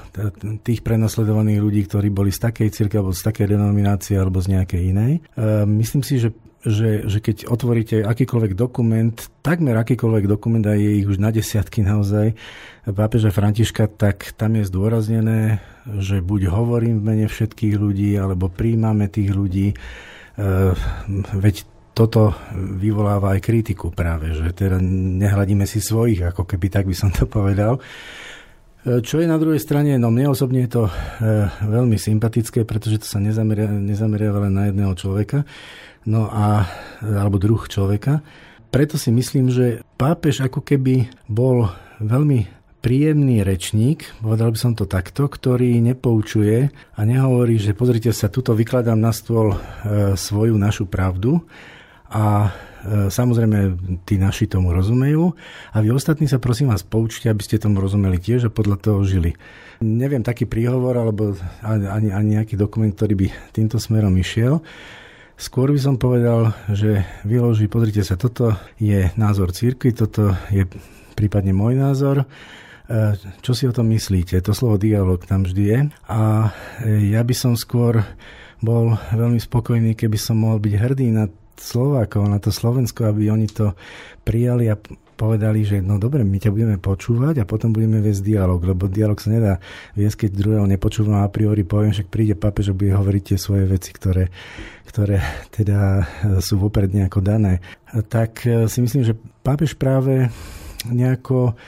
tých 0.63 0.87
prenasledovaných 0.87 1.59
ľudí, 1.59 1.83
ktorí 1.91 2.15
boli 2.15 2.31
z 2.31 2.47
takej 2.47 2.69
cirkvi 2.71 3.03
alebo 3.03 3.17
z 3.17 3.27
takej 3.27 3.59
denominácie 3.59 4.15
alebo 4.15 4.39
z 4.39 4.55
nejakej 4.55 4.83
inej. 4.95 5.13
E, 5.19 5.21
myslím 5.67 6.07
si, 6.07 6.23
že 6.23 6.31
že, 6.67 7.07
že 7.07 7.23
keď 7.23 7.47
otvoríte 7.47 8.03
akýkoľvek 8.03 8.53
dokument, 8.59 9.15
takmer 9.47 9.79
akýkoľvek 9.79 10.25
dokument, 10.27 10.65
a 10.67 10.75
je 10.75 10.99
ich 10.99 11.07
už 11.07 11.23
na 11.23 11.31
desiatky 11.31 11.87
naozaj, 11.87 12.35
pápeža 12.89 13.31
Františka, 13.31 13.87
tak 13.87 14.35
tam 14.35 14.59
je 14.59 14.67
zdôraznené, 14.67 15.63
že 16.03 16.19
buď 16.19 16.51
hovorím 16.51 16.99
v 16.99 17.07
mene 17.07 17.27
všetkých 17.31 17.75
ľudí, 17.79 18.11
alebo 18.19 18.51
príjmame 18.51 19.07
tých 19.07 19.31
ľudí. 19.31 19.71
E, 19.71 19.77
veď 21.39 21.57
toto 21.95 22.35
vyvoláva 22.55 23.35
aj 23.35 23.43
kritiku 23.43 23.91
práve, 23.91 24.31
že 24.31 24.55
teda 24.55 24.79
nehľadíme 25.19 25.67
si 25.67 25.83
svojich, 25.83 26.23
ako 26.31 26.47
keby 26.47 26.67
tak 26.71 26.87
by 26.87 26.95
som 26.95 27.11
to 27.11 27.27
povedal. 27.27 27.83
Čo 28.87 29.19
je 29.19 29.27
na 29.27 29.43
druhej 29.43 29.59
strane, 29.59 29.99
no 29.99 30.15
mne 30.15 30.31
osobne 30.31 30.63
je 30.65 30.71
to 30.79 30.85
e, 30.87 30.93
veľmi 31.67 31.99
sympatické, 31.99 32.63
pretože 32.63 33.03
to 33.03 33.07
sa 33.11 33.19
nezameria, 33.19 33.67
nezameria 33.67 34.31
len 34.31 34.55
na 34.55 34.65
jedného 34.71 34.95
človeka 34.95 35.43
no 36.09 36.31
a, 36.31 36.65
alebo 37.03 37.37
druh 37.37 37.61
človeka. 37.69 38.25
Preto 38.73 38.97
si 38.97 39.13
myslím, 39.13 39.53
že 39.53 39.85
pápež 40.01 40.45
ako 40.45 40.65
keby 40.65 41.09
bol 41.29 41.69
veľmi 42.01 42.49
príjemný 42.79 43.43
rečník, 43.43 44.07
povedal 44.23 44.55
by 44.55 44.59
som 44.59 44.73
to 44.73 44.87
takto, 44.87 45.27
ktorý 45.27 45.83
nepoučuje 45.83 46.71
a 46.73 47.01
nehovorí, 47.03 47.59
že 47.59 47.75
pozrite 47.75 48.15
sa, 48.15 48.31
tuto 48.31 48.55
vykladám 48.55 48.97
na 48.97 49.11
stôl 49.11 49.53
e, 49.53 49.59
svoju 50.15 50.55
našu 50.55 50.87
pravdu 50.87 51.43
a 52.09 52.55
samozrejme 52.87 53.75
tí 54.07 54.21
naši 54.21 54.47
tomu 54.47 54.71
rozumejú 54.71 55.35
a 55.75 55.77
vy 55.83 55.91
ostatní 55.91 56.31
sa 56.31 56.39
prosím 56.39 56.71
vás 56.71 56.87
poučte, 56.87 57.27
aby 57.27 57.43
ste 57.43 57.59
tomu 57.59 57.83
rozumeli 57.83 58.23
tiež 58.23 58.49
a 58.49 58.55
podľa 58.55 58.77
toho 58.79 59.01
žili. 59.03 59.35
Neviem 59.83 60.23
taký 60.23 60.47
príhovor 60.47 60.99
alebo 60.99 61.35
ani, 61.63 62.11
ani 62.11 62.29
nejaký 62.39 62.59
dokument, 62.59 62.91
ktorý 62.91 63.15
by 63.15 63.29
týmto 63.55 63.79
smerom 63.79 64.15
išiel. 64.19 64.63
Skôr 65.39 65.71
by 65.71 65.79
som 65.79 65.95
povedal, 66.03 66.51
že 66.67 67.07
vyloží, 67.23 67.71
pozrite 67.71 68.03
sa, 68.03 68.19
toto 68.19 68.59
je 68.83 69.07
názor 69.15 69.55
církvy, 69.55 69.95
toto 69.95 70.35
je 70.51 70.67
prípadne 71.15 71.55
môj 71.55 71.79
názor. 71.79 72.27
E, 72.91 73.15
čo 73.39 73.55
si 73.55 73.63
o 73.71 73.75
tom 73.75 73.87
myslíte? 73.95 74.35
To 74.43 74.51
slovo 74.51 74.83
dialog 74.83 75.23
tam 75.23 75.47
vždy 75.47 75.63
je. 75.63 75.79
A 76.11 76.51
e, 76.83 77.15
ja 77.15 77.23
by 77.23 77.35
som 77.39 77.55
skôr 77.55 78.03
bol 78.59 78.99
veľmi 79.15 79.39
spokojný, 79.39 79.95
keby 79.95 80.19
som 80.19 80.43
mohol 80.43 80.59
byť 80.59 80.75
hrdý 80.75 81.07
na 81.15 81.31
Slovákov, 81.59 82.31
na 82.31 82.39
to 82.39 82.55
Slovensko, 82.55 83.11
aby 83.11 83.31
oni 83.31 83.51
to 83.51 83.75
prijali 84.23 84.71
a 84.71 84.79
povedali, 85.19 85.67
že 85.67 85.83
no 85.83 85.99
dobre, 85.99 86.23
my 86.23 86.39
ťa 86.39 86.55
budeme 86.55 86.79
počúvať 86.79 87.43
a 87.43 87.49
potom 87.49 87.75
budeme 87.75 87.99
viesť 87.99 88.23
dialog, 88.23 88.63
lebo 88.63 88.87
dialog 88.87 89.19
sa 89.19 89.35
nedá 89.35 89.55
viesť, 89.99 90.25
keď 90.25 90.31
druhého 90.39 90.67
nepočúvam 90.71 91.27
a 91.27 91.33
priori 91.33 91.67
poviem, 91.67 91.91
však 91.91 92.07
príde 92.07 92.39
papež 92.39 92.71
a 92.71 92.79
bude 92.79 92.95
hovoriť 92.95 93.23
tie 93.35 93.39
svoje 93.39 93.67
veci, 93.67 93.91
ktoré, 93.91 94.31
ktoré 94.87 95.19
teda 95.51 96.07
sú 96.39 96.63
vopred 96.63 96.95
nejako 96.95 97.19
dané. 97.19 97.59
Tak 97.91 98.47
e, 98.47 98.71
si 98.71 98.79
myslím, 98.79 99.03
že 99.03 99.19
pápež 99.43 99.75
práve 99.75 100.31
nejako 100.87 101.59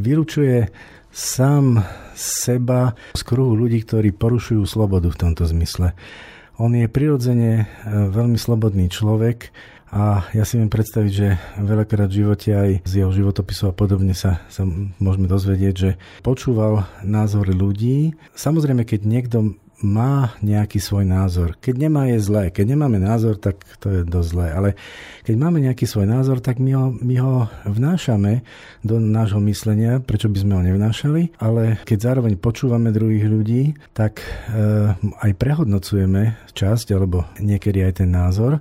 vylučuje 0.00 0.72
sám 1.12 1.84
seba 2.16 2.96
z 3.12 3.22
kruhu 3.26 3.52
ľudí, 3.52 3.84
ktorí 3.84 4.16
porušujú 4.16 4.64
slobodu 4.64 5.12
v 5.12 5.20
tomto 5.20 5.44
zmysle. 5.44 5.92
On 6.60 6.68
je 6.68 6.84
prirodzene 6.84 7.64
e, 7.64 7.64
veľmi 7.88 8.36
slobodný 8.36 8.92
človek, 8.92 9.48
a 9.90 10.22
ja 10.38 10.46
si 10.46 10.54
viem 10.54 10.70
predstaviť, 10.70 11.12
že 11.12 11.28
veľakrát 11.58 12.06
v 12.06 12.22
živote 12.22 12.54
aj 12.54 12.70
z 12.86 12.92
jeho 13.02 13.10
životopisu 13.10 13.62
a 13.66 13.74
podobne 13.74 14.14
sa, 14.14 14.38
sa 14.46 14.62
môžeme 15.02 15.26
dozvedieť, 15.26 15.74
že 15.74 15.90
počúval 16.22 16.86
názory 17.02 17.50
ľudí. 17.50 18.14
Samozrejme, 18.38 18.86
keď 18.86 19.00
niekto 19.02 19.58
má 19.80 20.36
nejaký 20.44 20.76
svoj 20.76 21.08
názor. 21.08 21.56
Keď 21.60 21.74
nemá, 21.76 22.08
je 22.12 22.20
zlé. 22.20 22.52
Keď 22.52 22.76
nemáme 22.76 23.00
názor, 23.00 23.40
tak 23.40 23.60
to 23.80 23.88
je 23.88 24.00
dosť 24.04 24.28
zlé. 24.28 24.48
Ale 24.52 24.68
keď 25.24 25.34
máme 25.40 25.58
nejaký 25.64 25.88
svoj 25.88 26.04
názor, 26.08 26.44
tak 26.44 26.60
my 26.60 26.72
ho, 26.76 26.86
my 27.00 27.16
ho 27.20 27.34
vnášame 27.64 28.44
do 28.84 29.00
nášho 29.00 29.40
myslenia, 29.44 30.00
prečo 30.04 30.28
by 30.28 30.38
sme 30.40 30.52
ho 30.56 30.62
nevnášali, 30.64 31.40
ale 31.40 31.80
keď 31.88 31.98
zároveň 32.12 32.36
počúvame 32.36 32.92
druhých 32.92 33.26
ľudí, 33.28 33.62
tak 33.96 34.20
e, 34.20 34.24
aj 35.00 35.32
prehodnocujeme 35.36 36.52
časť 36.52 36.86
alebo 36.92 37.24
niekedy 37.40 37.84
aj 37.84 38.04
ten 38.04 38.10
názor 38.12 38.60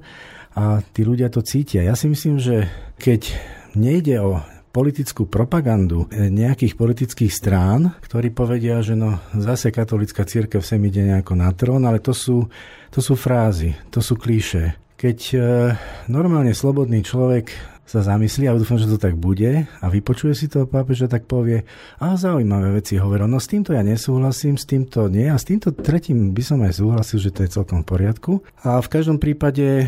a 0.55 0.83
tí 0.95 1.03
ľudia 1.03 1.31
to 1.31 1.43
cítia. 1.43 1.83
Ja 1.83 1.95
si 1.95 2.11
myslím, 2.11 2.39
že 2.39 2.67
keď 2.99 3.31
nejde 3.75 4.19
o 4.19 4.43
politickú 4.69 5.25
propagandu 5.25 6.05
nejakých 6.13 6.77
politických 6.77 7.33
strán, 7.33 7.97
ktorí 8.05 8.29
povedia, 8.29 8.81
že 8.85 8.93
no 8.93 9.17
zase 9.33 9.73
katolická 9.73 10.25
církev 10.25 10.61
sem 10.61 10.81
ide 10.85 11.05
nejako 11.05 11.33
na 11.33 11.49
trón, 11.53 11.85
ale 11.89 11.97
to 12.01 12.13
sú, 12.13 12.45
to 12.93 12.99
sú 13.01 13.17
frázy, 13.17 13.73
to 13.89 14.01
sú 14.01 14.13
klíše. 14.13 14.88
Keď 14.99 15.19
e, 15.31 15.39
normálne 16.11 16.51
slobodný 16.51 16.99
človek 17.07 17.55
sa 17.87 18.03
zamyslí 18.03 18.51
a 18.51 18.59
dúfam, 18.59 18.75
že 18.75 18.91
to 18.91 18.99
tak 18.99 19.15
bude 19.15 19.63
a 19.63 19.85
vypočuje 19.87 20.35
si 20.35 20.51
toho 20.51 20.67
pápeža, 20.67 21.07
tak 21.07 21.23
povie, 21.23 21.63
a 22.03 22.19
zaujímavé 22.19 22.83
veci 22.83 22.99
hovorí, 22.99 23.23
no 23.23 23.39
s 23.39 23.47
týmto 23.47 23.71
ja 23.71 23.79
nesúhlasím, 23.79 24.59
s 24.59 24.67
týmto 24.67 25.07
nie 25.07 25.31
a 25.31 25.39
s 25.39 25.47
týmto 25.47 25.71
tretím 25.71 26.35
by 26.35 26.43
som 26.43 26.59
aj 26.67 26.83
súhlasil, 26.83 27.17
že 27.17 27.31
to 27.31 27.47
je 27.47 27.55
celkom 27.55 27.87
v 27.87 27.89
poriadku. 27.95 28.31
A 28.67 28.83
v 28.83 28.91
každom 28.91 29.23
prípade 29.23 29.87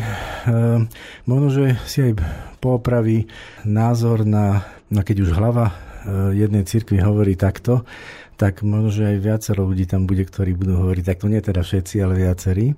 možno, 1.28 1.48
že 1.52 1.76
si 1.84 2.08
aj 2.08 2.12
poopraví 2.64 3.28
názor 3.68 4.24
na, 4.24 4.64
na 4.88 5.04
keď 5.04 5.28
už 5.28 5.36
hlava 5.36 5.70
e, 5.70 5.74
jednej 6.40 6.64
cirkvi 6.64 7.04
hovorí 7.04 7.36
takto, 7.36 7.84
tak 8.40 8.64
možno, 8.64 8.88
že 8.88 9.12
aj 9.12 9.16
viacero 9.20 9.68
ľudí 9.68 9.84
tam 9.84 10.08
bude, 10.08 10.24
ktorí 10.24 10.56
budú 10.56 10.80
hovoriť 10.80 11.04
takto, 11.04 11.28
nie 11.28 11.44
teda 11.44 11.60
všetci, 11.60 12.00
ale 12.00 12.16
viacerí. 12.16 12.72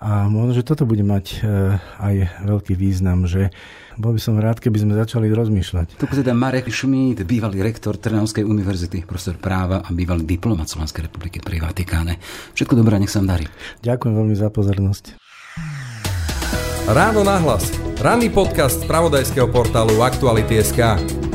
A 0.00 0.28
možno, 0.28 0.52
že 0.52 0.66
toto 0.66 0.84
bude 0.84 1.00
mať 1.00 1.40
e, 1.40 1.78
aj 1.80 2.14
veľký 2.44 2.76
význam, 2.76 3.24
že 3.24 3.48
bol 3.96 4.12
by 4.12 4.20
som 4.20 4.36
rád, 4.36 4.60
keby 4.60 4.76
sme 4.84 4.92
začali 4.92 5.32
rozmýšľať. 5.32 5.96
Tu 5.96 6.04
teda 6.04 6.36
Marek 6.36 6.68
Šmíd, 6.68 7.24
bývalý 7.24 7.64
rektor 7.64 7.96
Trnavskej 7.96 8.44
univerzity, 8.44 9.08
profesor 9.08 9.40
práva 9.40 9.80
a 9.80 9.88
bývalý 9.88 10.28
diplomat 10.28 10.68
Slovenskej 10.68 11.08
republiky 11.08 11.40
pri 11.40 11.64
Vatikáne. 11.64 12.20
Všetko 12.52 12.76
dobré, 12.76 13.00
nech 13.00 13.08
sa 13.08 13.24
vám 13.24 13.40
darí. 13.40 13.46
Ďakujem 13.80 14.12
veľmi 14.12 14.36
za 14.36 14.48
pozornosť. 14.52 15.04
Ráno 16.86 17.26
nahlas. 17.26 17.72
Ranný 17.98 18.30
podcast 18.30 18.84
z 18.84 18.86
pravodajského 18.86 19.48
portálu 19.48 20.04
Aktuality.sk. 20.04 21.25